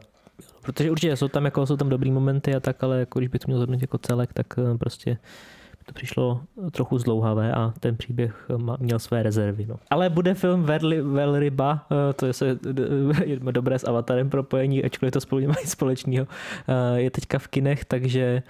Protože 0.62 0.92
určitě 0.92 1.16
jsou 1.16 1.28
tam, 1.28 1.46
jako, 1.46 1.66
jsou 1.66 1.78
tam 1.78 1.90
dobrý 1.90 2.12
momenty 2.12 2.56
a 2.56 2.60
tak, 2.60 2.84
ale 2.84 3.00
jako, 3.00 3.20
když 3.20 3.30
bych 3.30 3.42
to 3.42 3.46
měl 3.48 3.58
zhodnotit 3.58 3.82
jako 3.82 3.98
celek, 3.98 4.34
tak 4.34 4.48
eh, 4.58 4.78
prostě 4.78 5.18
by 5.80 5.86
to 5.86 5.94
přišlo 5.94 6.42
trochu 6.72 6.98
zlouhavé 6.98 7.54
a 7.54 7.74
ten 7.80 7.98
příběh 7.98 8.46
eh, 8.50 8.78
měl 8.80 9.00
své 9.00 9.24
rezervy. 9.24 9.66
No. 9.66 9.76
Ale 9.90 10.10
bude 10.10 10.34
film 10.34 10.64
Velry, 10.64 11.02
Velryba, 11.02 11.86
eh, 11.92 12.14
to 12.14 12.26
je 12.26 12.34
se 12.34 12.58
je 13.26 13.40
dobré 13.40 13.80
s 13.80 13.88
Avatarem 13.88 14.30
propojení, 14.30 14.84
ačkoliv 14.84 15.14
to 15.14 15.22
spolu 15.22 15.42
nemají 15.48 15.68
společného, 15.68 16.28
je 16.96 17.12
teďka 17.12 17.40
v 17.40 17.48
kinech, 17.48 17.86
takže 17.86 18.44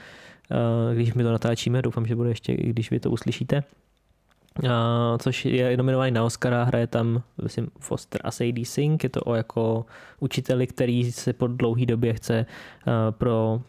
když 0.93 1.13
my 1.13 1.23
to 1.23 1.31
natáčíme, 1.31 1.81
doufám, 1.81 2.05
že 2.05 2.15
bude 2.15 2.29
ještě, 2.29 2.53
když 2.57 2.91
vy 2.91 2.99
to 2.99 3.11
uslyšíte, 3.11 3.63
Uh, 4.63 4.69
což 5.19 5.45
je 5.45 5.77
nominovaný 5.77 6.11
na 6.11 6.23
Oscara, 6.23 6.63
hraje 6.63 6.87
tam, 6.87 7.23
myslím, 7.43 7.67
Foster 7.79 8.21
a 8.23 8.31
Sadie 8.31 8.65
Sink, 8.65 9.03
je 9.03 9.09
to 9.09 9.21
o 9.21 9.35
jako 9.35 9.85
učiteli, 10.19 10.67
který 10.67 11.11
se 11.11 11.33
po 11.33 11.47
dlouhé 11.47 11.85
době 11.85 12.13
chce 12.13 12.45
uh, 12.87 12.93
pro 13.11 13.61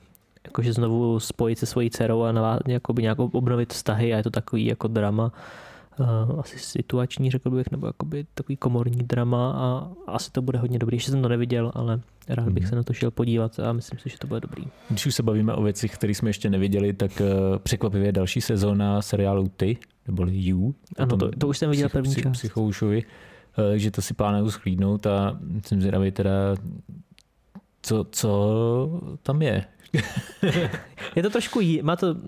jakože 0.44 0.72
znovu 0.72 1.20
spojit 1.20 1.58
se 1.58 1.66
svojí 1.66 1.90
dcerou 1.90 2.22
a 2.22 2.58
nějakou 2.98 3.30
obnovit 3.32 3.72
vztahy 3.72 4.14
a 4.14 4.16
je 4.16 4.22
to 4.22 4.30
takový 4.30 4.66
jako 4.66 4.88
drama. 4.88 5.32
Asi 6.38 6.58
situační, 6.58 7.30
řekl 7.30 7.50
bych, 7.50 7.70
nebo 7.70 7.86
jakoby 7.86 8.26
takový 8.34 8.56
komorní 8.56 8.98
drama 9.02 9.52
a 9.52 9.90
asi 10.12 10.30
to 10.30 10.42
bude 10.42 10.58
hodně 10.58 10.78
dobrý. 10.78 10.96
Ještě 10.96 11.10
jsem 11.10 11.22
to 11.22 11.28
neviděl, 11.28 11.72
ale 11.74 12.00
rád 12.28 12.48
bych 12.48 12.62
Mhm. 12.62 12.68
se 12.70 12.76
na 12.76 12.82
to 12.82 12.92
šel 12.92 13.10
podívat 13.10 13.60
a 13.60 13.72
myslím 13.72 13.98
si, 13.98 14.08
že 14.08 14.18
to 14.18 14.26
bude 14.26 14.40
dobrý. 14.40 14.64
Když 14.88 15.06
už 15.06 15.14
se 15.14 15.22
bavíme 15.22 15.54
o 15.54 15.62
věcech, 15.62 15.94
které 15.94 16.14
jsme 16.14 16.28
ještě 16.30 16.50
neviděli, 16.50 16.92
tak 16.92 17.10
uh, 17.20 17.58
překvapivě 17.58 18.12
další 18.12 18.40
sezóna 18.40 19.02
seriálu 19.02 19.48
Ty, 19.56 19.76
neboli 20.08 20.32
You. 20.34 20.74
Ano, 20.98 21.16
to, 21.16 21.30
to 21.38 21.48
už 21.48 21.58
jsem 21.58 21.70
viděl 21.70 21.88
psych- 21.88 21.92
první 21.92 22.12
psych- 22.14 22.22
část. 22.22 22.32
Psychoušovi, 22.32 23.02
uh, 23.58 23.64
takže 23.70 23.90
to 23.90 24.02
si 24.02 24.14
plánuju 24.14 24.50
schlídnout 24.50 25.06
a 25.06 25.38
jsem 25.66 25.80
zvědavý 25.80 26.10
teda, 26.10 26.30
co, 27.82 28.06
co 28.10 29.00
tam 29.22 29.42
je. 29.42 29.64
Je 31.16 31.22
to 31.22 31.30
trošku, 31.30 31.60
jí, 31.60 31.82
má 31.82 31.96
to, 31.96 32.14
To 32.14 32.20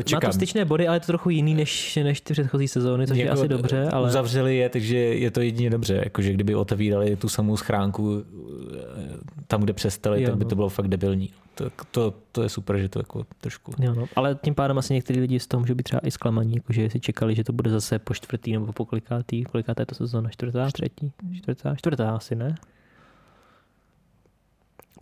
má 0.00 0.04
čekám. 0.04 0.20
to 0.20 0.32
styčné 0.32 0.64
body, 0.64 0.88
ale 0.88 0.96
je 0.96 1.00
to 1.00 1.06
trochu 1.06 1.30
jiný 1.30 1.54
než, 1.54 1.96
než 2.02 2.20
ty 2.20 2.32
předchozí 2.32 2.68
sezóny, 2.68 3.06
což 3.06 3.18
je 3.18 3.24
Jako, 3.24 3.38
asi 3.38 3.48
dobře, 3.48 3.88
ale 3.88 4.08
Uzavřeli 4.08 4.56
je, 4.56 4.68
takže 4.68 4.96
je 4.96 5.30
to 5.30 5.40
jedině 5.40 5.70
dobře. 5.70 6.00
Jakože 6.04 6.32
kdyby 6.32 6.54
otevírali 6.54 7.16
tu 7.16 7.28
samou 7.28 7.56
schránku 7.56 8.22
eh, 8.74 8.78
tam, 9.46 9.60
kde 9.60 9.72
přestali, 9.72 10.22
Jo, 10.22 10.28
tak 10.28 10.38
by 10.38 10.44
no. 10.44 10.50
to 10.50 10.56
bylo 10.56 10.68
fakt 10.68 10.88
debilní. 10.88 11.30
To, 11.54 11.70
to, 11.90 12.14
to 12.32 12.42
je 12.42 12.48
super, 12.48 12.78
že 12.78 12.88
to 12.88 12.98
jako 12.98 13.26
trošku... 13.40 13.72
Jo, 13.78 13.94
no. 13.94 14.04
Ale 14.16 14.38
tím 14.44 14.54
pádem 14.54 14.78
asi 14.78 14.94
některý 14.94 15.20
lidi 15.20 15.40
z 15.40 15.46
toho 15.46 15.60
můžou 15.60 15.74
být 15.74 15.82
třeba 15.82 16.00
i 16.06 16.10
zklamaní, 16.10 16.54
jakože 16.54 16.90
si 16.90 17.00
čekali, 17.00 17.34
že 17.34 17.44
to 17.44 17.52
bude 17.52 17.70
zase 17.70 17.98
po 17.98 18.14
čtvrtý 18.14 18.52
nebo 18.52 18.72
po 18.72 18.84
kolikátý, 18.84 19.44
kolikátá 19.44 19.82
je 19.82 19.86
to 19.86 19.94
sezóna, 19.94 20.30
čtvrtá, 20.30 20.70
třetí, 20.70 21.12
čtvrtá, 21.36 21.74
čtvrtá 21.74 22.10
asi, 22.16 22.34
ne? 22.34 22.54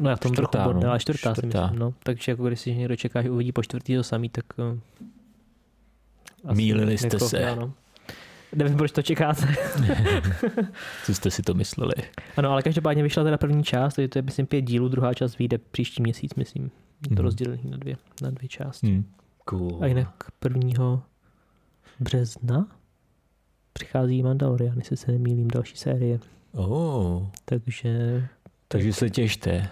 No 0.01 0.11
já 0.11 0.17
v 0.17 0.21
tom 0.21 0.33
Čtvrtá, 0.33 0.51
trochu 0.51 0.69
bodne, 0.69 0.85
no. 0.85 0.91
ale 0.91 1.01
čtvrtá, 1.01 1.35
si 1.35 1.41
Čtvrtá. 1.41 1.63
myslím, 1.63 1.79
no. 1.79 1.95
Takže 2.03 2.33
jako 2.33 2.47
když 2.49 2.61
si 2.61 2.75
někdo 2.75 2.97
čeká, 2.97 3.23
že 3.23 3.31
uvidí 3.31 3.53
po 3.53 3.63
čtvrtý 3.63 3.97
to 3.97 4.03
samý, 4.03 4.29
tak... 4.29 4.45
uh, 6.45 6.55
Mýlili 6.55 6.99
jste 6.99 7.19
se. 7.19 7.45
Ano. 7.51 7.73
Nevím, 8.57 8.77
proč 8.77 8.93
to 8.93 9.03
čekáte. 9.03 9.47
Co 11.05 11.15
jste 11.15 11.31
si 11.31 11.43
to 11.43 11.55
mysleli? 11.55 11.93
Ano, 12.37 12.51
ale 12.51 12.63
každopádně 12.63 13.03
vyšla 13.03 13.25
teda 13.25 13.37
první 13.39 13.65
část, 13.65 13.95
takže 13.95 14.09
to 14.09 14.19
je 14.19 14.23
myslím 14.23 14.47
pět 14.47 14.63
dílů, 14.63 14.89
druhá 14.89 15.15
část 15.15 15.39
vyjde 15.39 15.59
příští 15.59 16.03
měsíc, 16.03 16.35
myslím. 16.35 16.63
Je 16.65 17.09
to 17.09 17.15
Mhm. 17.15 17.23
rozdělený 17.25 17.63
na 17.71 17.77
dvě, 17.77 17.97
na 18.23 18.31
dvě 18.31 18.49
části. 18.49 18.87
Hmm. 18.87 19.05
Cool. 19.45 19.79
A 19.83 19.87
jinak 19.87 20.25
1. 20.45 21.03
března 22.01 22.67
přichází 23.73 24.23
Mandalorian, 24.23 24.79
jestli 24.79 24.97
se 24.97 25.13
nemýlím, 25.13 25.49
další 25.49 25.77
série. 25.77 26.19
Oh, 26.53 27.23
Takže 27.45 28.23
takže 28.69 28.93
se 28.93 29.11
těšte. 29.11 29.69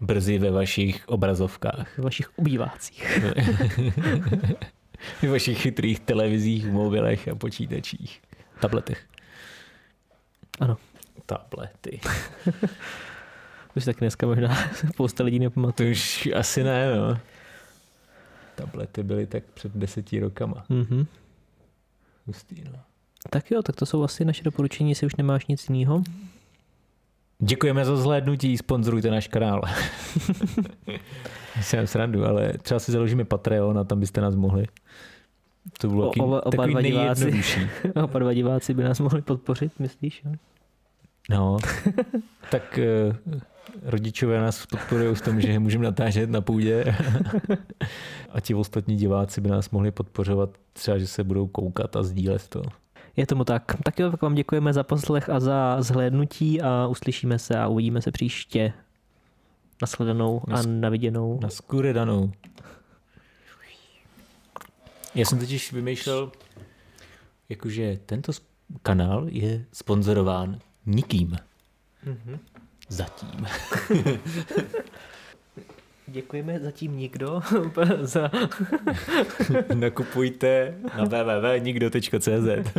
Brzy 0.00 0.38
ve 0.38 0.50
vašich 0.50 1.08
obrazovkách. 1.08 1.98
ve 1.98 2.04
vašich 2.04 2.38
obývácích. 2.38 3.20
ve 5.22 5.28
vašich 5.28 5.58
chytrých 5.62 6.00
televizích, 6.00 6.66
mobilech 6.70 7.28
a 7.28 7.34
počítačích. 7.34 8.22
Tabletech. 8.60 9.04
Ano. 10.60 10.76
Tablety. 11.26 12.00
Už 13.76 13.84
tak 13.84 13.98
dneska 14.00 14.26
možná 14.26 14.56
spousta 14.92 15.24
lidí 15.24 15.38
To 15.38 15.42
nepamatuje. 15.44 15.90
už 15.90 16.28
asi 16.36 16.64
ne, 16.64 16.96
no. 16.96 17.18
Tablety 18.54 19.02
byly 19.02 19.26
tak 19.26 19.44
před 19.54 19.72
deseti 19.72 20.20
rokama. 20.20 20.64
Mhm. 20.68 21.06
Hustý, 22.26 22.64
no. 22.64 22.80
Tak 23.30 23.50
jo, 23.50 23.62
tak 23.62 23.76
to 23.76 23.86
jsou 23.86 24.02
asi 24.02 24.24
naše 24.24 24.44
doporučení, 24.44 24.90
jestli 24.90 25.06
už 25.06 25.16
nemáš 25.16 25.46
nic 25.46 25.68
jiného. 25.68 26.02
Děkujeme 27.40 27.84
za 27.84 27.96
zhlédnutí, 27.96 28.56
sponzorujte 28.56 29.10
náš 29.10 29.28
kanál. 29.28 29.62
Jsem 31.62 31.86
srandu, 31.86 32.24
ale 32.26 32.52
třeba 32.62 32.80
si 32.80 32.92
založíme 32.92 33.24
Patreon 33.24 33.78
a 33.78 33.84
tam 33.84 34.00
byste 34.00 34.20
nás 34.20 34.34
mohli. 34.34 34.64
To 35.80 35.88
bylo 35.88 36.08
O- 36.10 36.12
oba- 36.12 36.46
oba 36.46 36.50
takový 36.50 36.72
dva 36.72 36.82
diváci. 36.82 37.42
Oba 38.04 38.18
dva 38.18 38.32
diváci 38.32 38.74
by 38.74 38.84
nás 38.84 39.00
mohli 39.00 39.22
podpořit, 39.22 39.72
myslíš? 39.78 40.22
jo? 40.24 40.32
No, 41.30 41.56
tak 42.50 42.78
eh, 42.78 43.16
rodičové 43.82 44.40
nás 44.40 44.66
podporují 44.66 45.14
v 45.14 45.20
tom, 45.20 45.40
že 45.40 45.58
můžeme 45.58 45.84
natážet 45.84 46.30
na 46.30 46.40
půdě 46.40 46.84
a 48.32 48.40
ti 48.40 48.54
ostatní 48.54 48.96
diváci 48.96 49.40
by 49.40 49.48
nás 49.50 49.70
mohli 49.70 49.90
podporovat 49.90 50.50
třeba, 50.72 50.98
že 50.98 51.06
se 51.06 51.24
budou 51.24 51.46
koukat 51.46 51.96
a 51.96 52.02
sdílet 52.02 52.48
to. 52.48 52.62
Je 53.16 53.26
tomu 53.26 53.44
tak. 53.44 53.76
Tak 53.84 53.98
jo, 53.98 54.10
tak 54.10 54.22
vám 54.22 54.34
děkujeme 54.34 54.72
za 54.72 54.82
poslech 54.82 55.28
a 55.30 55.40
za 55.40 55.82
zhlédnutí 55.82 56.62
a 56.62 56.86
uslyšíme 56.86 57.38
se 57.38 57.58
a 57.58 57.68
uvidíme 57.68 58.02
se 58.02 58.10
příště. 58.10 58.72
Nasledanou 59.82 60.42
a 60.48 60.50
Nas- 60.50 60.80
naviděnou. 60.80 61.40
Na 61.42 61.48
skůre 61.50 61.92
danou. 61.92 62.32
Já 65.14 65.24
jsem 65.24 65.38
totiž 65.38 65.72
vymýšlel, 65.72 66.32
jakože 67.48 67.98
tento 68.06 68.32
kanál 68.82 69.26
je 69.28 69.64
sponzorován 69.72 70.58
nikým. 70.86 71.36
Mhm. 72.04 72.38
Zatím. 72.88 73.46
Děkujeme 76.10 76.58
zatím 76.58 76.96
nikdo 76.96 77.40
za 78.00 78.30
Nakupujte 79.74 80.74
na 80.96 81.04
www.nikdo.cz 81.24 82.76